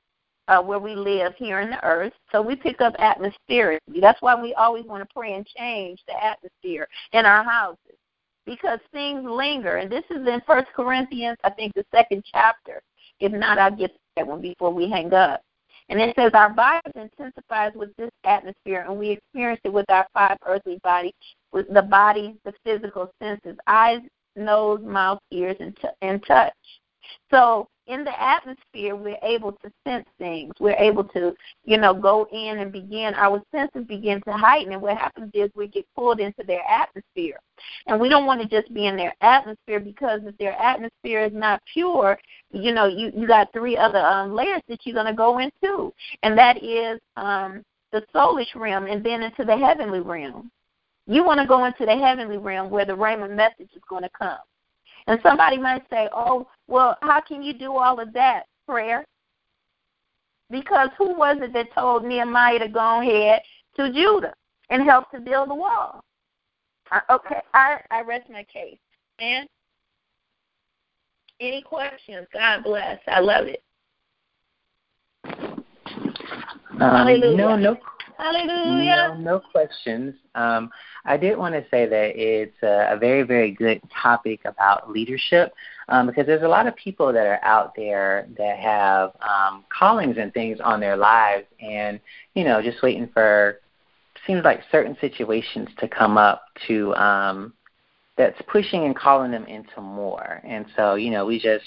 uh, 0.47 0.61
where 0.61 0.79
we 0.79 0.95
live 0.95 1.33
here 1.37 1.61
in 1.61 1.69
the 1.69 1.83
earth. 1.85 2.13
So 2.31 2.41
we 2.41 2.55
pick 2.55 2.81
up 2.81 2.93
atmospherically. 2.99 4.01
That's 4.01 4.21
why 4.21 4.39
we 4.41 4.53
always 4.55 4.85
want 4.85 5.07
to 5.07 5.13
pray 5.13 5.35
and 5.35 5.45
change 5.57 6.01
the 6.07 6.21
atmosphere 6.21 6.87
in 7.13 7.25
our 7.25 7.43
houses 7.43 7.97
because 8.45 8.79
things 8.91 9.23
linger. 9.25 9.77
And 9.77 9.91
this 9.91 10.03
is 10.10 10.27
in 10.27 10.41
First 10.45 10.67
Corinthians, 10.75 11.38
I 11.43 11.49
think, 11.51 11.73
the 11.73 11.86
second 11.93 12.23
chapter. 12.32 12.82
If 13.19 13.32
not, 13.32 13.58
I'll 13.58 13.75
get 13.75 13.91
that 14.15 14.27
one 14.27 14.41
before 14.41 14.73
we 14.73 14.89
hang 14.89 15.13
up. 15.13 15.41
And 15.89 15.99
it 15.99 16.15
says 16.15 16.32
our 16.34 16.49
body 16.49 16.79
intensifies 16.95 17.73
with 17.75 17.95
this 17.97 18.10
atmosphere, 18.23 18.86
and 18.88 18.97
we 18.97 19.12
experience 19.12 19.60
it 19.63 19.73
with 19.73 19.89
our 19.89 20.08
five 20.13 20.38
earthly 20.45 20.79
bodies, 20.84 21.13
with 21.51 21.71
the 21.73 21.82
body, 21.82 22.36
the 22.45 22.53
physical 22.63 23.12
senses, 23.21 23.58
eyes, 23.67 23.99
nose, 24.36 24.79
mouth, 24.82 25.19
ears, 25.32 25.58
and, 25.60 25.75
t- 25.77 25.89
and 26.01 26.23
touch. 26.25 26.53
So 27.32 27.67
in 27.88 28.03
the 28.03 28.21
atmosphere, 28.21 28.95
we're 28.95 29.17
able 29.23 29.51
to 29.51 29.71
sense 29.86 30.08
things. 30.17 30.53
We're 30.60 30.77
able 30.77 31.03
to, 31.06 31.36
you 31.65 31.77
know, 31.77 31.93
go 31.93 32.27
in 32.32 32.60
and 32.60 32.71
begin, 32.71 33.13
our 33.15 33.41
senses 33.53 33.86
begin 33.86 34.21
to 34.21 34.32
heighten. 34.34 34.73
And 34.73 34.82
what 34.82 34.97
happens 34.97 35.32
is 35.34 35.49
we 35.53 35.67
get 35.67 35.86
pulled 35.95 36.19
into 36.19 36.43
their 36.45 36.63
atmosphere. 36.63 37.39
And 37.93 38.01
we 38.01 38.10
don't 38.10 38.25
want 38.25 38.41
to 38.41 38.47
just 38.47 38.73
be 38.73 38.88
in 38.88 38.97
their 38.97 39.13
atmosphere 39.21 39.79
because 39.79 40.21
if 40.25 40.36
their 40.39 40.60
atmosphere 40.60 41.25
is 41.25 41.32
not 41.32 41.62
pure, 41.71 42.17
you 42.51 42.73
know, 42.73 42.88
you, 42.88 43.12
you 43.15 43.27
got 43.27 43.53
three 43.53 43.77
other 43.77 43.99
um, 43.99 44.34
layers 44.34 44.63
that 44.67 44.79
you're 44.84 44.95
going 44.95 45.06
to 45.06 45.13
go 45.13 45.38
into. 45.38 45.93
And 46.23 46.36
that 46.36 46.63
is 46.63 46.99
um, 47.17 47.63
the 47.91 48.03
soulish 48.12 48.56
realm 48.56 48.88
and 48.88 49.06
then 49.06 49.21
into 49.21 49.45
the 49.45 49.56
heavenly 49.56 49.99
realm. 49.99 50.49
You 51.06 51.23
want 51.23 51.39
to 51.41 51.45
go 51.45 51.65
into 51.65 51.86
the 51.86 51.95
heavenly 51.95 52.39
realm 52.39 52.71
where 52.71 52.84
the 52.84 52.93
Rhema 52.93 53.29
message 53.29 53.69
is 53.75 53.84
going 53.88 54.01
to 54.01 54.10
come. 54.17 54.39
And 55.06 55.19
somebody 55.21 55.60
might 55.60 55.84
say, 55.91 56.10
oh, 56.12 56.47
well, 56.67 56.97
how 57.03 57.21
can 57.21 57.43
you 57.43 57.53
do 57.53 57.73
all 57.73 57.99
of 57.99 58.12
that? 58.13 58.45
Prayer. 58.65 59.06
Because 60.49 60.89
who 60.97 61.13
was 61.13 61.38
it 61.41 61.53
that 61.53 61.71
told 61.75 62.06
Nehemiah 62.06 62.58
to 62.58 62.69
go 62.69 63.01
ahead 63.01 63.43
to 63.75 63.93
Judah 63.93 64.34
and 64.71 64.82
help 64.82 65.12
to 65.12 65.19
build 65.19 65.51
the 65.51 65.56
wall? 65.56 66.03
Okay, 67.10 67.41
I, 67.53 67.77
I 67.91 68.01
rest 68.01 68.29
my 68.29 68.43
case. 68.43 68.77
And 69.19 69.47
any 71.39 71.62
questions? 71.62 72.27
God 72.34 72.63
bless. 72.63 72.99
I 73.08 73.19
love 73.19 73.45
it. 73.47 73.63
Um, 75.25 76.79
Hallelujah. 76.79 77.38
No, 77.38 77.56
no. 77.56 77.77
Hallelujah. 78.17 79.15
No, 79.17 79.38
no 79.38 79.41
questions. 79.51 80.13
Um, 80.36 80.69
I 81.06 81.17
did 81.17 81.38
want 81.38 81.56
to 81.56 81.65
say 81.69 81.88
that 81.88 82.12
it's 82.15 82.56
a, 82.63 82.93
a 82.93 82.97
very, 82.97 83.23
very 83.23 83.51
good 83.51 83.82
topic 84.01 84.41
about 84.45 84.89
leadership 84.89 85.53
um, 85.89 86.08
because 86.08 86.25
there's 86.25 86.43
a 86.43 86.47
lot 86.47 86.67
of 86.67 86.75
people 86.75 87.12
that 87.12 87.25
are 87.25 87.43
out 87.43 87.73
there 87.75 88.27
that 88.38 88.58
have 88.60 89.12
um, 89.21 89.65
callings 89.77 90.17
and 90.17 90.34
things 90.34 90.60
on 90.63 90.79
their 90.79 90.95
lives, 90.95 91.45
and 91.60 91.99
you 92.36 92.43
know, 92.43 92.62
just 92.62 92.82
waiting 92.82 93.10
for 93.13 93.60
seems 94.25 94.43
like 94.43 94.62
certain 94.71 94.97
situations 95.01 95.69
to 95.79 95.88
come 95.88 96.17
up 96.17 96.45
to 96.67 96.93
um, 96.95 97.53
that's 98.17 98.39
pushing 98.47 98.86
and 98.86 98.95
calling 98.95 99.31
them 99.31 99.45
into 99.45 99.81
more. 99.81 100.41
And 100.43 100.65
so, 100.75 100.95
you 100.95 101.12
know, 101.12 101.25
we 101.25 101.39
just 101.39 101.65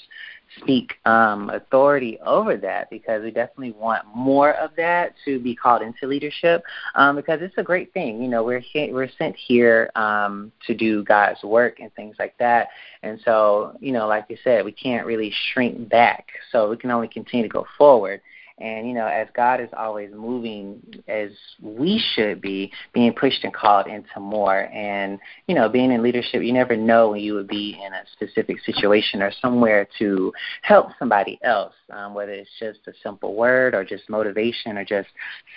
speak 0.58 0.94
um, 1.04 1.50
authority 1.50 2.18
over 2.24 2.56
that 2.56 2.88
because 2.88 3.22
we 3.22 3.32
definitely 3.32 3.72
want 3.72 4.04
more 4.14 4.52
of 4.54 4.70
that 4.76 5.14
to 5.24 5.40
be 5.40 5.56
called 5.56 5.82
into 5.82 6.06
leadership 6.06 6.62
um, 6.94 7.16
because 7.16 7.40
it's 7.42 7.58
a 7.58 7.62
great 7.62 7.92
thing. 7.92 8.22
You 8.22 8.28
know, 8.28 8.44
we're 8.44 8.60
he- 8.60 8.92
we're 8.92 9.10
sent 9.18 9.34
here 9.36 9.90
um, 9.96 10.52
to 10.66 10.74
do 10.74 11.02
God's 11.02 11.42
work 11.42 11.80
and 11.80 11.92
things 11.94 12.16
like 12.18 12.36
that. 12.38 12.68
And 13.02 13.20
so, 13.24 13.76
you 13.80 13.92
know, 13.92 14.06
like 14.06 14.26
you 14.28 14.36
said, 14.44 14.64
we 14.64 14.72
can't 14.72 15.06
really 15.06 15.32
shrink 15.52 15.88
back. 15.88 16.28
So 16.52 16.70
we 16.70 16.76
can 16.76 16.92
only 16.92 17.08
continue 17.08 17.44
to 17.44 17.52
go 17.52 17.66
forward. 17.76 18.20
And, 18.58 18.88
you 18.88 18.94
know, 18.94 19.06
as 19.06 19.28
God 19.34 19.60
is 19.60 19.68
always 19.76 20.10
moving 20.14 20.80
as 21.08 21.30
we 21.60 22.02
should 22.14 22.40
be, 22.40 22.72
being 22.94 23.12
pushed 23.12 23.44
and 23.44 23.52
called 23.52 23.86
into 23.86 24.18
more. 24.18 24.70
And, 24.72 25.18
you 25.46 25.54
know, 25.54 25.68
being 25.68 25.92
in 25.92 26.02
leadership, 26.02 26.42
you 26.42 26.54
never 26.54 26.74
know 26.74 27.10
when 27.10 27.20
you 27.20 27.34
would 27.34 27.48
be 27.48 27.78
in 27.84 27.92
a 27.92 28.02
specific 28.12 28.60
situation 28.64 29.20
or 29.20 29.30
somewhere 29.42 29.86
to 29.98 30.32
help 30.62 30.88
somebody 30.98 31.38
else, 31.42 31.74
um, 31.90 32.14
whether 32.14 32.32
it's 32.32 32.48
just 32.58 32.78
a 32.86 32.92
simple 33.02 33.34
word 33.34 33.74
or 33.74 33.84
just 33.84 34.08
motivation 34.08 34.78
or 34.78 34.84
just 34.84 35.08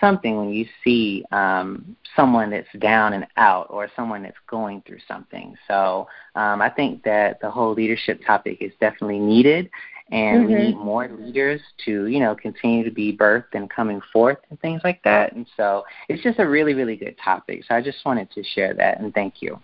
something 0.01 0.35
when 0.35 0.49
you 0.49 0.65
see 0.83 1.23
um, 1.31 1.95
someone 2.17 2.49
that's 2.49 2.67
down 2.79 3.13
and 3.13 3.25
out 3.37 3.67
or 3.69 3.87
someone 3.95 4.23
that's 4.23 4.35
going 4.49 4.83
through 4.85 4.99
something. 5.07 5.55
So 5.69 6.07
um, 6.35 6.61
I 6.61 6.69
think 6.69 7.03
that 7.03 7.39
the 7.39 7.49
whole 7.49 7.73
leadership 7.73 8.19
topic 8.25 8.57
is 8.61 8.73
definitely 8.81 9.19
needed 9.19 9.69
and 10.11 10.45
mm-hmm. 10.45 10.53
we 10.53 10.59
need 10.67 10.77
more 10.77 11.07
leaders 11.07 11.61
to 11.85 12.07
you 12.07 12.19
know 12.19 12.35
continue 12.35 12.83
to 12.83 12.91
be 12.91 13.15
birthed 13.15 13.53
and 13.53 13.69
coming 13.69 14.01
forth 14.11 14.37
and 14.49 14.59
things 14.59 14.81
like 14.83 15.01
that. 15.03 15.33
And 15.33 15.45
so 15.55 15.83
it's 16.07 16.23
just 16.23 16.39
a 16.39 16.47
really 16.47 16.73
really 16.73 16.95
good 16.95 17.15
topic. 17.23 17.63
So 17.67 17.75
i 17.75 17.81
just 17.81 18.03
wanted 18.05 18.31
to 18.31 18.43
share 18.43 18.73
that 18.75 18.99
and 18.99 19.13
thank 19.13 19.41
you. 19.41 19.59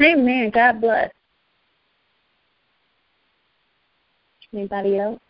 Amen. 0.00 0.50
God 0.50 0.80
bless. 0.80 1.10
Anybody 4.52 4.98
else? 4.98 5.20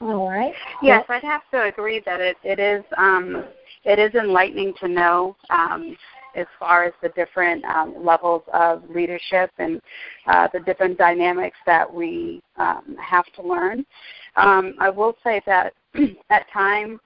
All 0.00 0.28
right. 0.28 0.54
Yes 0.82 1.04
i'd 1.08 1.22
have 1.22 1.42
to 1.52 1.64
agree 1.64 2.02
that 2.04 2.20
it 2.20 2.36
it 2.44 2.58
is 2.58 2.84
um 2.98 3.44
it 3.84 3.98
is 3.98 4.14
enlightening 4.14 4.74
to 4.80 4.88
know 4.88 5.36
um 5.50 5.96
as 6.36 6.46
far 6.58 6.84
as 6.84 6.92
the 7.02 7.08
different 7.10 7.64
um, 7.64 7.94
levels 8.04 8.42
of 8.52 8.82
leadership 8.90 9.50
and 9.58 9.80
uh, 10.26 10.48
the 10.52 10.60
different 10.60 10.98
dynamics 10.98 11.56
that 11.66 11.92
we 11.92 12.42
um, 12.56 12.96
have 13.02 13.24
to 13.34 13.42
learn. 13.42 13.84
Um, 14.36 14.74
I 14.78 14.90
will 14.90 15.16
say 15.24 15.40
that 15.46 15.72
at 16.30 16.50
times, 16.52 17.00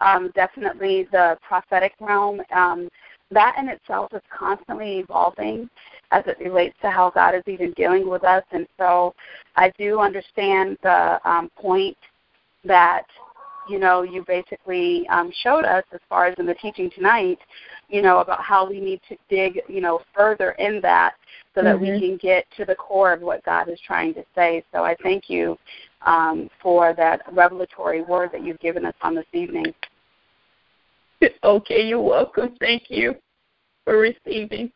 um, 0.00 0.30
definitely 0.34 1.08
the 1.10 1.36
prophetic 1.46 1.92
realm, 2.00 2.40
um, 2.54 2.88
that 3.30 3.56
in 3.58 3.68
itself 3.68 4.12
is 4.14 4.22
constantly 4.36 4.98
evolving 4.98 5.68
as 6.12 6.22
it 6.26 6.38
relates 6.38 6.76
to 6.82 6.90
how 6.90 7.10
God 7.10 7.34
is 7.34 7.42
even 7.46 7.72
dealing 7.72 8.08
with 8.08 8.22
us. 8.22 8.44
And 8.52 8.66
so 8.78 9.14
I 9.56 9.72
do 9.76 9.98
understand 9.98 10.78
the 10.82 11.18
um, 11.28 11.50
point 11.56 11.96
that 12.64 13.04
you 13.68 13.78
know 13.78 14.02
you 14.02 14.24
basically 14.26 15.06
um, 15.08 15.32
showed 15.42 15.64
us 15.64 15.84
as 15.92 16.00
far 16.08 16.26
as 16.26 16.34
in 16.38 16.46
the 16.46 16.54
teaching 16.54 16.90
tonight 16.94 17.38
you 17.88 18.02
know, 18.02 18.18
about 18.18 18.42
how 18.42 18.68
we 18.68 18.80
need 18.80 19.00
to 19.08 19.16
dig, 19.28 19.60
you 19.68 19.80
know, 19.80 20.00
further 20.14 20.52
in 20.52 20.80
that 20.80 21.14
so 21.54 21.62
that 21.62 21.76
mm-hmm. 21.76 21.92
we 21.92 22.00
can 22.00 22.16
get 22.16 22.44
to 22.56 22.64
the 22.64 22.74
core 22.74 23.12
of 23.12 23.20
what 23.20 23.44
God 23.44 23.68
is 23.68 23.80
trying 23.86 24.14
to 24.14 24.24
say. 24.34 24.64
So 24.72 24.84
I 24.84 24.96
thank 25.02 25.30
you 25.30 25.56
um, 26.04 26.50
for 26.62 26.94
that 26.94 27.22
revelatory 27.32 28.02
word 28.02 28.30
that 28.32 28.42
you've 28.42 28.60
given 28.60 28.84
us 28.84 28.94
on 29.02 29.14
this 29.14 29.26
evening. 29.32 29.66
Okay, 31.42 31.86
you're 31.86 31.98
welcome. 31.98 32.54
Thank 32.60 32.90
you 32.90 33.14
for 33.84 33.96
receiving. 33.96 34.70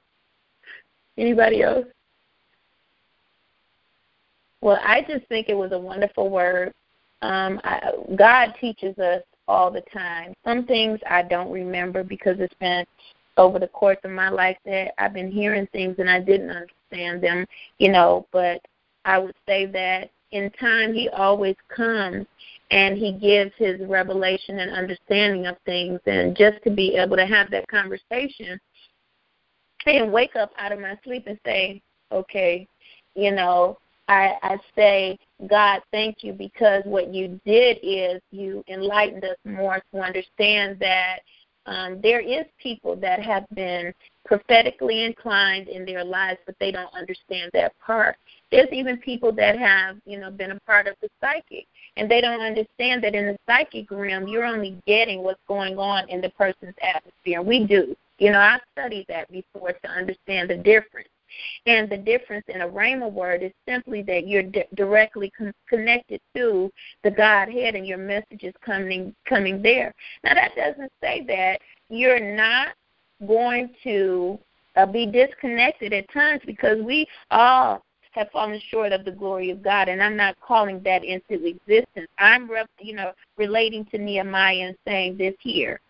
Anybody 1.19 1.63
else? 1.63 1.85
Well, 4.63 4.79
I 4.83 5.03
just 5.03 5.27
think 5.27 5.51
it 5.51 5.55
was 5.55 5.73
a 5.73 5.79
wonderful 5.79 6.31
word. 6.31 6.73
Um, 7.21 7.61
I, 7.63 7.93
God 8.17 8.55
teaches 8.59 8.99
us 8.99 9.23
all 9.51 9.71
the 9.71 9.83
time. 9.93 10.33
Some 10.45 10.65
things 10.65 11.01
I 11.09 11.23
don't 11.23 11.51
remember 11.51 12.05
because 12.05 12.37
it's 12.39 12.55
been 12.61 12.85
over 13.37 13.59
the 13.59 13.69
course 13.69 13.99
of 14.05 14.13
my 14.13 14.29
life 14.29 14.57
that 14.65 14.93
I've 14.99 15.13
been 15.13 15.31
hearing 15.31 15.67
things 15.73 15.97
and 15.99 16.09
I 16.09 16.21
didn't 16.21 16.51
understand 16.51 17.23
them, 17.23 17.47
you 17.79 17.91
know, 17.91 18.27
but 18.33 18.61
I 19.05 19.19
would 19.19 19.35
say 19.47 19.67
that 19.67 20.11
in 20.31 20.51
time 20.53 20.95
he 20.95 21.09
always 21.09 21.57
comes 21.75 22.27
and 22.71 22.97
he 22.97 23.13
gives 23.13 23.51
his 23.57 23.81
revelation 23.89 24.61
and 24.61 24.71
understanding 24.71 25.47
of 25.47 25.57
things 25.67 25.99
and 26.07 26.37
just 26.37 26.63
to 26.63 26.71
be 26.71 26.95
able 26.95 27.17
to 27.17 27.27
have 27.27 27.51
that 27.51 27.67
conversation 27.67 28.61
and 29.87 30.13
wake 30.13 30.37
up 30.37 30.53
out 30.59 30.71
of 30.71 30.79
my 30.79 30.97
sleep 31.03 31.25
and 31.27 31.41
say, 31.45 31.83
Okay, 32.13 32.69
you 33.15 33.33
know, 33.33 33.79
I, 34.11 34.37
I 34.43 34.59
say, 34.75 35.19
God, 35.49 35.83
thank 35.93 36.25
you 36.25 36.33
because 36.33 36.83
what 36.85 37.15
you 37.15 37.41
did 37.47 37.79
is 37.81 38.21
you 38.33 38.65
enlightened 38.67 39.25
us 39.25 39.37
more 39.45 39.81
to 39.95 40.01
understand 40.01 40.79
that 40.81 41.21
um, 41.67 42.01
there 42.03 42.19
is 42.19 42.45
people 42.61 42.97
that 42.97 43.23
have 43.23 43.47
been 43.55 43.95
prophetically 44.25 45.05
inclined 45.05 45.69
in 45.69 45.85
their 45.85 46.03
lives, 46.03 46.41
but 46.45 46.57
they 46.59 46.73
don't 46.73 46.93
understand 46.93 47.53
that 47.53 47.73
part. 47.79 48.17
There's 48.51 48.73
even 48.73 48.97
people 48.97 49.31
that 49.33 49.57
have, 49.57 49.97
you 50.05 50.19
know, 50.19 50.33
been 50.33 50.51
a 50.51 50.61
part 50.67 50.89
of 50.89 50.97
the 51.01 51.09
psychic, 51.21 51.69
and 51.97 52.11
they 52.11 52.21
don't 52.21 52.41
understand 52.41 53.05
that 53.05 53.15
in 53.15 53.27
the 53.27 53.39
psychic 53.47 53.93
realm, 53.93 54.27
you're 54.27 54.45
only 54.45 54.77
getting 54.89 55.23
what's 55.23 55.41
going 55.47 55.79
on 55.79 56.09
in 56.09 56.21
the 56.21 56.31
person's 56.31 56.75
atmosphere. 56.83 57.43
We 57.43 57.65
do. 57.65 57.95
You 58.19 58.33
know, 58.33 58.41
I 58.41 58.59
studied 58.73 59.07
that 59.09 59.31
before 59.31 59.73
to 59.73 59.89
understand 59.89 60.51
the 60.51 60.57
difference. 60.57 61.09
And 61.67 61.91
the 61.91 61.97
difference 61.97 62.45
in 62.49 62.63
a 62.63 62.69
Rhema 62.69 63.11
word 63.11 63.43
is 63.43 63.53
simply 63.69 64.03
that 64.03 64.27
you're 64.27 64.43
di- 64.43 64.67
directly 64.75 65.31
con- 65.37 65.55
connected 65.69 66.21
to 66.37 66.71
the 67.05 67.11
Godhead 67.11 67.75
and 67.75 67.87
your 67.87 67.99
message 67.99 68.43
is 68.43 68.55
coming 68.65 69.15
coming 69.29 69.63
there. 69.63 69.95
Now 70.25 70.35
that 70.35 70.55
doesn't 70.57 70.93
say 71.01 71.25
that 71.29 71.61
you're 71.89 72.35
not 72.37 72.75
going 73.27 73.71
to 73.85 74.39
uh, 74.77 74.87
be 74.87 75.07
disconnected 75.07 75.93
at 75.93 76.11
times 76.13 76.41
because 76.47 76.81
we 76.83 77.07
all 77.31 77.83
have 78.13 78.31
fallen 78.33 78.61
short 78.71 78.93
of 78.93 79.05
the 79.05 79.13
glory 79.13 79.51
of 79.51 79.63
God, 79.63 79.89
and 79.89 80.03
I'm 80.03 80.17
not 80.17 80.37
calling 80.41 80.83
that 80.85 81.05
into 81.05 81.47
existence. 81.47 82.09
I'm, 82.19 82.51
you 82.81 82.95
know, 82.95 83.13
relating 83.37 83.85
to 83.87 83.99
Nehemiah 83.99 84.69
and 84.69 84.77
saying 84.85 85.17
this 85.17 85.35
here 85.41 85.81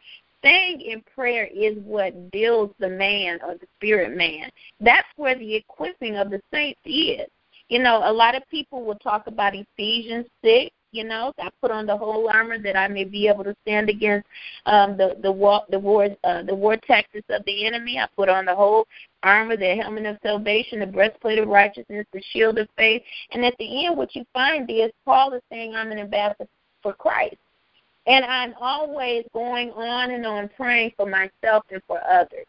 staying 0.40 0.80
in 0.80 1.02
prayer 1.14 1.46
is 1.46 1.76
what 1.84 2.30
builds 2.30 2.74
the 2.78 2.88
man 2.88 3.38
or 3.46 3.54
the 3.54 3.66
spirit 3.76 4.16
man. 4.16 4.50
That's 4.80 5.08
where 5.16 5.38
the 5.38 5.54
equipping 5.54 6.16
of 6.16 6.30
the 6.30 6.40
saints 6.52 6.80
is. 6.84 7.26
You 7.68 7.78
know, 7.78 8.02
a 8.04 8.12
lot 8.12 8.34
of 8.34 8.42
people 8.50 8.84
will 8.84 8.96
talk 8.96 9.26
about 9.26 9.54
Ephesians 9.54 10.26
6, 10.42 10.70
you 10.92 11.04
know, 11.04 11.32
I 11.38 11.50
put 11.60 11.70
on 11.70 11.86
the 11.86 11.96
whole 11.96 12.28
armor 12.28 12.58
that 12.58 12.76
I 12.76 12.88
may 12.88 13.04
be 13.04 13.28
able 13.28 13.44
to 13.44 13.54
stand 13.62 13.88
against 13.88 14.26
um, 14.66 14.96
the 14.96 15.16
the 15.22 15.30
war 15.30 15.62
the 15.70 15.78
war 15.78 16.08
uh, 16.24 16.42
the 16.42 16.54
war 16.54 16.76
tactics 16.76 17.26
of 17.30 17.44
the 17.44 17.64
enemy. 17.66 17.98
I 17.98 18.08
put 18.16 18.28
on 18.28 18.44
the 18.44 18.54
whole 18.54 18.86
armor, 19.22 19.56
the 19.56 19.76
helmet 19.76 20.06
of 20.06 20.18
salvation, 20.22 20.80
the 20.80 20.86
breastplate 20.86 21.38
of 21.38 21.48
righteousness, 21.48 22.06
the 22.12 22.22
shield 22.32 22.58
of 22.58 22.68
faith, 22.76 23.02
and 23.32 23.44
at 23.44 23.54
the 23.58 23.86
end, 23.86 23.96
what 23.96 24.16
you 24.16 24.24
find 24.32 24.68
is 24.68 24.90
Paul 25.04 25.32
is 25.34 25.42
saying, 25.50 25.76
"I'm 25.76 25.92
an 25.92 25.98
ambassador 25.98 26.48
for 26.82 26.92
Christ." 26.92 27.36
And 28.10 28.24
I'm 28.24 28.54
always 28.60 29.24
going 29.32 29.70
on 29.70 30.10
and 30.10 30.26
on 30.26 30.50
praying 30.56 30.90
for 30.96 31.06
myself 31.06 31.64
and 31.70 31.80
for 31.86 32.00
others. 32.04 32.46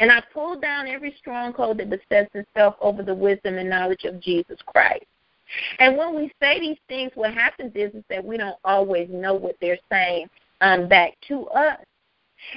And 0.00 0.10
I 0.10 0.20
pull 0.34 0.58
down 0.58 0.88
every 0.88 1.14
stronghold 1.20 1.78
that 1.78 1.88
besets 1.88 2.34
itself 2.34 2.74
over 2.80 3.04
the 3.04 3.14
wisdom 3.14 3.58
and 3.58 3.70
knowledge 3.70 4.02
of 4.02 4.18
Jesus 4.18 4.58
Christ. 4.66 5.04
And 5.78 5.96
when 5.96 6.16
we 6.16 6.32
say 6.42 6.58
these 6.58 6.78
things, 6.88 7.12
what 7.14 7.32
happens 7.32 7.70
is, 7.76 7.94
is 7.94 8.02
that 8.10 8.24
we 8.24 8.36
don't 8.36 8.58
always 8.64 9.08
know 9.08 9.34
what 9.34 9.54
they're 9.60 9.78
saying 9.88 10.26
um, 10.62 10.88
back 10.88 11.12
to 11.28 11.46
us. 11.46 11.78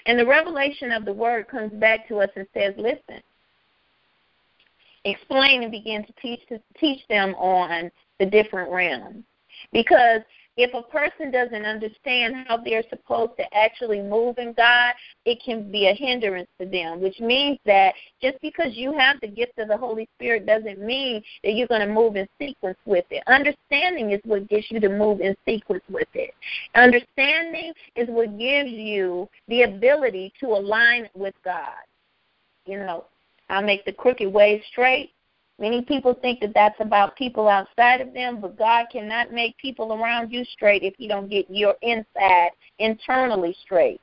And 0.08 0.18
the 0.18 0.26
revelation 0.26 0.92
of 0.92 1.06
the 1.06 1.14
word 1.14 1.48
comes 1.48 1.72
back 1.74 2.08
to 2.08 2.22
us 2.22 2.30
and 2.36 2.48
says, 2.56 2.74
listen, 2.76 3.22
explain 5.06 5.62
and 5.62 5.72
begin 5.72 6.06
to 6.06 6.14
teach 6.20 6.42
to 6.50 6.60
teach 6.80 7.08
them 7.08 7.36
on 7.36 7.92
the 8.18 8.26
different 8.26 8.72
realms. 8.72 9.24
Because 9.72 10.22
if 10.58 10.74
a 10.74 10.82
person 10.84 11.32
doesn't 11.32 11.66
understand 11.66 12.36
how 12.48 12.58
they're 12.58 12.84
supposed 12.90 13.38
to 13.38 13.58
actually 13.58 14.02
move 14.02 14.38
in 14.38 14.54
God, 14.54 14.94
it 15.26 15.42
can 15.44 15.72
be 15.72 15.88
a 15.88 15.94
hindrance 15.94 16.50
to 16.60 16.66
them, 16.66 17.02
which 17.02 17.20
means 17.20 17.58
that 17.66 17.94
just 18.22 18.40
because 18.42 18.76
you 18.76 18.98
have 18.98 19.20
the 19.22 19.28
gift 19.28 19.58
of 19.60 19.70
the 19.70 19.78
Holy 19.78 20.10
Spirit 20.18 20.46
doesn't 20.46 20.80
mean 20.80 21.24
that 21.44 21.54
you're 21.54 21.68
going 21.68 21.88
to 21.88 21.94
move 21.94 22.16
in 22.16 22.28
sequence 22.38 22.78
with 22.86 23.06
it. 23.12 23.24
Understanding 23.28 24.12
is 24.12 24.20
what 24.26 24.50
gets 24.50 24.70
you 24.70 24.80
to 24.82 24.90
move 24.90 25.22
in 25.22 25.36
sequence 25.46 25.84
with 25.90 26.10
it. 26.14 26.34
Understanding 26.76 27.74
is 27.96 28.10
what 28.10 28.38
gives 28.38 28.72
you 28.72 29.30
the 29.48 29.64
ability 29.64 30.34
to 30.42 30.48
align 30.48 31.10
with 31.14 31.36
God. 31.46 31.74
You 32.66 32.78
know, 32.78 33.06
I'll 33.50 33.64
make 33.64 33.86
the 33.86 33.94
crooked 33.94 34.32
way 34.32 34.64
straight 34.72 35.12
Many 35.62 35.84
people 35.84 36.16
think 36.16 36.40
that 36.40 36.56
that's 36.56 36.80
about 36.80 37.16
people 37.16 37.48
outside 37.48 38.02
of 38.02 38.16
them, 38.16 38.42
but 38.42 38.58
God 38.58 38.88
cannot 38.92 39.32
make 39.32 39.56
people 39.60 39.94
around 39.94 40.32
you 40.32 40.44
straight 40.44 40.82
if 40.82 40.96
you 40.98 41.08
don't 41.08 41.30
get 41.30 41.46
your 41.52 41.76
inside 41.84 42.50
internally 42.80 43.56
straight. 43.64 44.02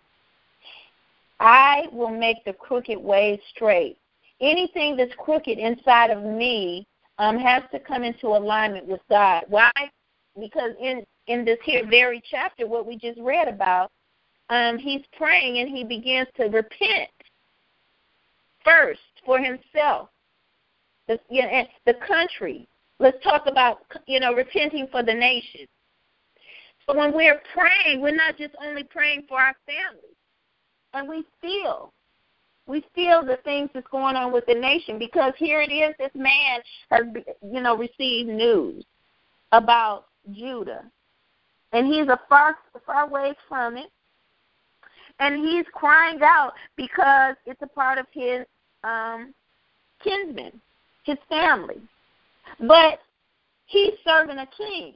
I 1.41 1.89
will 1.91 2.11
make 2.11 2.45
the 2.45 2.53
crooked 2.53 2.97
way 2.97 3.43
straight. 3.51 3.99
Anything 4.41 4.97
that's 4.97 5.13
crooked 5.19 5.59
inside 5.59 6.11
of 6.11 6.23
me 6.23 6.87
um, 7.19 7.37
has 7.37 7.65
to 7.73 7.81
come 7.81 8.05
into 8.05 8.29
alignment 8.29 8.87
with 8.87 9.01
God. 9.11 9.43
Why? 9.49 9.73
Because 10.39 10.75
in 10.81 11.05
in 11.27 11.45
this 11.45 11.59
here 11.65 11.85
very 11.85 12.23
chapter, 12.31 12.69
what 12.69 12.87
we 12.87 12.97
just 12.97 13.19
read 13.19 13.49
about, 13.49 13.91
um, 14.49 14.79
he's 14.79 15.03
praying 15.17 15.59
and 15.59 15.69
he 15.69 15.83
begins 15.83 16.29
to 16.37 16.45
repent 16.45 17.11
first 18.65 19.01
for 19.27 19.41
himself 19.41 20.09
the, 21.09 21.19
you 21.29 21.43
know, 21.43 21.65
the 21.87 21.95
country. 22.07 22.69
Let's 23.01 23.23
talk 23.23 23.47
about 23.47 23.79
you 24.07 24.21
know 24.21 24.35
repenting 24.35 24.89
for 24.91 25.03
the 25.03 25.15
nation. 25.15 25.67
So 26.87 26.97
when 26.97 27.13
we're 27.13 27.41
praying, 27.55 28.01
we're 28.01 28.15
not 28.15 28.37
just 28.39 28.55
only 28.65 28.85
praying 28.85 29.25
for 29.29 29.41
our 29.41 29.55
families, 29.67 30.17
and 30.95 31.09
we 31.09 31.25
feel 31.41 31.93
we 32.67 32.85
feel 32.95 33.25
the 33.25 33.39
things 33.45 33.71
that's 33.73 33.87
going 33.91 34.17
on 34.17 34.33
with 34.33 34.47
the 34.47 34.55
nation 34.55 34.99
because 34.99 35.33
here 35.37 35.61
it 35.61 35.73
is. 35.73 35.95
This 35.99 36.11
man 36.15 36.61
has 36.91 37.03
you 37.43 37.61
know 37.61 37.77
received 37.77 38.29
news 38.29 38.85
about 39.53 40.07
Judah, 40.33 40.85
and 41.73 41.87
he's 41.87 42.09
a 42.09 42.21
far 42.29 42.57
far 42.85 43.09
ways 43.09 43.37
from 43.49 43.77
it, 43.77 43.91
and 45.21 45.37
he's 45.37 45.67
crying 45.73 46.19
out 46.23 46.53
because 46.77 47.37
it's 47.47 47.63
a 47.63 47.69
part 47.69 47.99
of 47.99 48.07
his 48.13 48.45
um, 48.83 49.33
kinsmen 50.03 50.61
his 51.09 51.19
family. 51.29 51.81
But 52.61 53.01
he's 53.67 53.95
serving 54.05 54.39
a 54.39 54.47
king. 54.57 54.95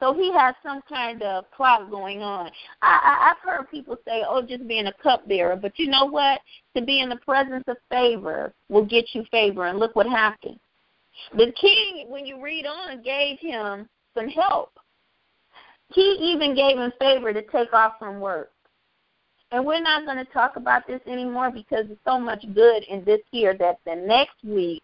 So 0.00 0.12
he 0.12 0.32
has 0.32 0.54
some 0.62 0.82
kind 0.88 1.22
of 1.22 1.50
plot 1.52 1.90
going 1.90 2.20
on. 2.20 2.50
I, 2.82 3.00
I, 3.02 3.30
I've 3.30 3.38
heard 3.48 3.70
people 3.70 3.96
say, 4.06 4.22
oh, 4.28 4.42
just 4.42 4.68
being 4.68 4.86
a 4.86 4.92
cupbearer. 5.02 5.56
But 5.56 5.78
you 5.78 5.88
know 5.88 6.04
what? 6.04 6.40
To 6.76 6.82
be 6.82 7.00
in 7.00 7.08
the 7.08 7.16
presence 7.16 7.64
of 7.68 7.76
favor 7.90 8.52
will 8.68 8.84
get 8.84 9.06
you 9.14 9.24
favor. 9.30 9.66
And 9.66 9.78
look 9.78 9.96
what 9.96 10.06
happened. 10.06 10.58
The 11.36 11.52
king, 11.58 12.06
when 12.08 12.26
you 12.26 12.42
read 12.42 12.66
on, 12.66 13.02
gave 13.02 13.38
him 13.38 13.88
some 14.14 14.28
help. 14.28 14.72
He 15.94 16.34
even 16.34 16.54
gave 16.54 16.76
him 16.76 16.92
favor 16.98 17.32
to 17.32 17.42
take 17.42 17.72
off 17.72 17.94
from 17.98 18.20
work. 18.20 18.50
And 19.52 19.64
we're 19.64 19.80
not 19.80 20.04
going 20.04 20.18
to 20.18 20.32
talk 20.32 20.56
about 20.56 20.86
this 20.86 21.00
anymore 21.06 21.50
because 21.50 21.86
there's 21.86 21.98
so 22.04 22.18
much 22.18 22.44
good 22.54 22.82
in 22.88 23.04
this 23.04 23.20
here 23.30 23.56
that 23.58 23.78
the 23.86 23.94
next 23.94 24.42
week 24.42 24.82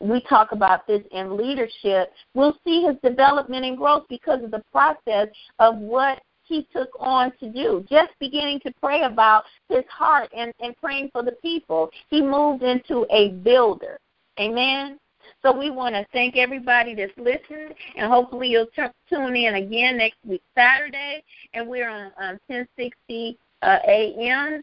we 0.00 0.20
talk 0.22 0.52
about 0.52 0.86
this 0.86 1.02
in 1.12 1.36
leadership, 1.36 2.12
we'll 2.34 2.56
see 2.64 2.82
his 2.82 2.96
development 3.02 3.64
and 3.64 3.76
growth 3.76 4.04
because 4.08 4.42
of 4.42 4.50
the 4.50 4.62
process 4.72 5.28
of 5.58 5.76
what 5.78 6.20
he 6.44 6.66
took 6.72 6.90
on 6.98 7.32
to 7.40 7.50
do. 7.50 7.84
Just 7.88 8.12
beginning 8.20 8.60
to 8.60 8.72
pray 8.80 9.02
about 9.02 9.44
his 9.68 9.84
heart 9.90 10.30
and, 10.36 10.52
and 10.60 10.76
praying 10.76 11.10
for 11.12 11.22
the 11.22 11.32
people, 11.42 11.90
he 12.08 12.22
moved 12.22 12.62
into 12.62 13.06
a 13.10 13.30
builder. 13.30 13.98
Amen. 14.38 14.98
So 15.42 15.56
we 15.56 15.70
want 15.70 15.94
to 15.94 16.06
thank 16.12 16.36
everybody 16.36 16.94
that's 16.94 17.16
listened, 17.16 17.74
and 17.96 18.10
hopefully 18.10 18.48
you'll 18.48 18.66
t- 18.66 18.82
tune 19.08 19.34
in 19.34 19.56
again 19.56 19.98
next 19.98 20.18
week 20.24 20.42
Saturday, 20.54 21.22
and 21.52 21.68
we're 21.68 21.88
on 21.88 22.06
um, 22.18 22.38
1060 22.46 23.38
uh, 23.62 23.78
a.m. 23.86 24.62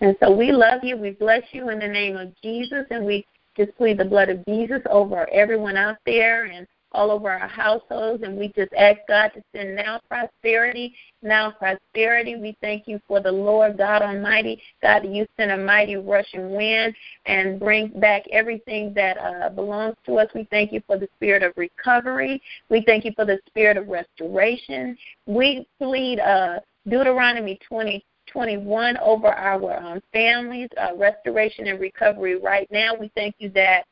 And 0.00 0.16
so 0.20 0.34
we 0.34 0.50
love 0.50 0.80
you. 0.82 0.96
We 0.96 1.10
bless 1.10 1.42
you 1.52 1.68
in 1.70 1.78
the 1.78 1.88
name 1.88 2.16
of 2.16 2.32
Jesus, 2.42 2.84
and 2.90 3.04
we 3.04 3.24
just 3.56 3.76
plead 3.76 3.98
the 3.98 4.04
blood 4.04 4.28
of 4.28 4.44
Jesus 4.46 4.80
over 4.90 5.28
everyone 5.30 5.76
out 5.76 5.98
there 6.06 6.46
and 6.46 6.66
all 6.92 7.10
over 7.10 7.30
our 7.30 7.48
households. 7.48 8.22
And 8.22 8.36
we 8.36 8.48
just 8.56 8.72
ask 8.74 8.98
God 9.08 9.28
to 9.34 9.42
send 9.54 9.76
now 9.76 10.00
prosperity, 10.08 10.94
now 11.22 11.50
prosperity. 11.50 12.36
We 12.36 12.56
thank 12.60 12.88
you 12.88 13.00
for 13.06 13.20
the 13.20 13.32
Lord 13.32 13.78
God 13.78 14.02
Almighty. 14.02 14.60
God, 14.82 15.04
you 15.06 15.26
send 15.36 15.50
a 15.50 15.56
mighty 15.56 15.96
rushing 15.96 16.54
wind 16.54 16.94
and 17.26 17.60
bring 17.60 17.88
back 18.00 18.24
everything 18.32 18.92
that 18.94 19.18
uh, 19.18 19.50
belongs 19.50 19.96
to 20.06 20.18
us. 20.18 20.28
We 20.34 20.46
thank 20.50 20.72
you 20.72 20.82
for 20.86 20.98
the 20.98 21.08
spirit 21.16 21.42
of 21.42 21.52
recovery. 21.56 22.40
We 22.68 22.82
thank 22.86 23.04
you 23.04 23.12
for 23.14 23.24
the 23.24 23.38
spirit 23.46 23.76
of 23.76 23.88
restoration. 23.88 24.96
We 25.26 25.66
plead 25.78 26.20
uh, 26.20 26.60
Deuteronomy 26.88 27.58
20. 27.68 28.04
21 28.30 28.98
over 28.98 29.28
our 29.28 29.78
um, 29.78 30.02
families, 30.12 30.68
uh, 30.78 30.94
restoration 30.96 31.66
and 31.68 31.80
recovery 31.80 32.38
right 32.38 32.68
now. 32.70 32.94
We 32.94 33.10
thank 33.14 33.34
you 33.38 33.48
that 33.54 33.86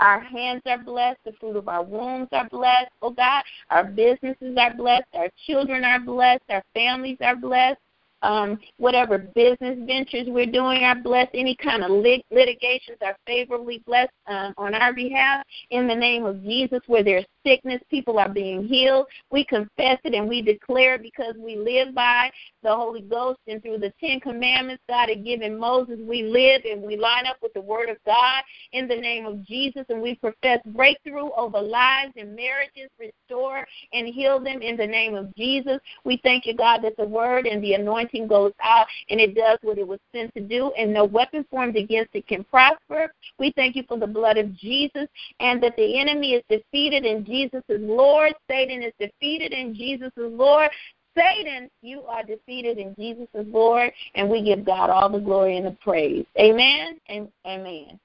Our 0.00 0.20
hands 0.20 0.62
are 0.66 0.78
blessed. 0.78 1.18
The 1.24 1.32
fruit 1.40 1.56
of 1.56 1.68
our 1.68 1.82
wombs 1.82 2.28
are 2.32 2.48
blessed, 2.48 2.90
oh 3.02 3.10
God. 3.10 3.42
Our 3.70 3.84
businesses 3.84 4.56
are 4.58 4.74
blessed. 4.74 5.06
Our 5.14 5.30
children 5.46 5.84
are 5.84 6.00
blessed. 6.00 6.44
Our 6.50 6.62
families 6.74 7.18
are 7.20 7.36
blessed 7.36 7.78
um, 8.22 8.58
whatever 8.78 9.18
business 9.18 9.78
ventures 9.86 10.26
we're 10.28 10.46
doing 10.46 10.84
are 10.84 10.94
blessed. 10.96 11.30
Any 11.34 11.54
kind 11.56 11.84
of 11.84 11.90
lit- 11.90 12.24
litigations 12.30 12.98
are 13.02 13.16
favorably 13.26 13.82
blessed 13.86 14.12
um, 14.26 14.54
on 14.58 14.74
our 14.74 14.92
behalf. 14.92 15.44
In 15.70 15.86
the 15.86 15.94
name 15.94 16.24
of 16.24 16.42
Jesus, 16.42 16.80
where 16.86 17.04
there's 17.04 17.24
sickness, 17.46 17.80
people 17.90 18.18
are 18.18 18.28
being 18.28 18.66
healed. 18.66 19.06
We 19.30 19.44
confess 19.44 19.98
it 20.04 20.14
and 20.14 20.28
we 20.28 20.42
declare 20.42 20.98
because 20.98 21.34
we 21.38 21.56
live 21.56 21.94
by 21.94 22.30
the 22.62 22.74
Holy 22.74 23.02
Ghost 23.02 23.38
and 23.46 23.62
through 23.62 23.78
the 23.78 23.92
Ten 24.00 24.18
Commandments 24.18 24.82
God 24.88 25.08
had 25.08 25.24
given 25.24 25.58
Moses. 25.58 25.98
We 26.00 26.24
live 26.24 26.62
and 26.64 26.82
we 26.82 26.96
line 26.96 27.26
up 27.26 27.36
with 27.40 27.52
the 27.52 27.60
Word 27.60 27.88
of 27.88 27.98
God 28.04 28.42
in 28.72 28.88
the 28.88 28.96
name 28.96 29.26
of 29.26 29.44
Jesus, 29.46 29.84
and 29.88 30.02
we 30.02 30.16
profess 30.16 30.58
breakthrough 30.66 31.30
over 31.36 31.60
lives 31.60 32.12
and 32.16 32.34
marriages, 32.34 32.90
restore 32.98 33.66
and 33.92 34.08
heal 34.08 34.40
them 34.40 34.62
in 34.62 34.76
the 34.76 34.86
name 34.86 35.14
of 35.14 35.34
Jesus. 35.36 35.78
We 36.04 36.20
thank 36.22 36.46
you, 36.46 36.54
God, 36.54 36.80
that 36.82 36.96
the 36.96 37.06
Word 37.06 37.46
and 37.46 37.62
the 37.62 37.74
anointing 37.74 38.26
goes 38.26 38.52
out 38.62 38.86
and 39.10 39.20
it 39.20 39.34
does 39.34 39.58
what 39.62 39.78
it 39.78 39.86
was 39.86 40.00
sent 40.12 40.34
to 40.34 40.40
do, 40.40 40.72
and 40.76 40.92
no 40.92 41.04
weapon 41.04 41.44
formed 41.50 41.76
against 41.76 42.14
it 42.14 42.26
can 42.26 42.42
prosper. 42.44 43.12
We 43.38 43.52
thank 43.54 43.76
you 43.76 43.84
for 43.86 43.98
the 43.98 44.06
blood 44.06 44.36
of 44.36 44.56
Jesus 44.56 45.06
and 45.40 45.62
that 45.62 45.76
the 45.76 46.00
enemy 46.00 46.32
is 46.32 46.42
defeated 46.48 47.04
and 47.04 47.24
Jesus 47.24 47.35
is 47.44 47.62
Lord. 47.68 48.34
Satan 48.48 48.82
is 48.82 48.92
defeated 48.98 49.52
and 49.52 49.74
Jesus 49.74 50.10
is 50.16 50.32
Lord. 50.32 50.70
Satan, 51.16 51.70
you 51.82 52.02
are 52.02 52.22
defeated 52.22 52.78
and 52.78 52.94
Jesus 52.96 53.26
is 53.34 53.46
Lord, 53.48 53.90
and 54.14 54.28
we 54.28 54.42
give 54.42 54.64
God 54.64 54.90
all 54.90 55.08
the 55.08 55.18
glory 55.18 55.56
and 55.56 55.66
the 55.66 55.76
praise. 55.82 56.26
Amen 56.38 57.00
and 57.08 57.28
amen. 57.46 57.98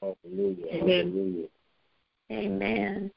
Hallelujah. 0.00 0.66
Amen. 0.72 1.48
Amen. 2.30 3.10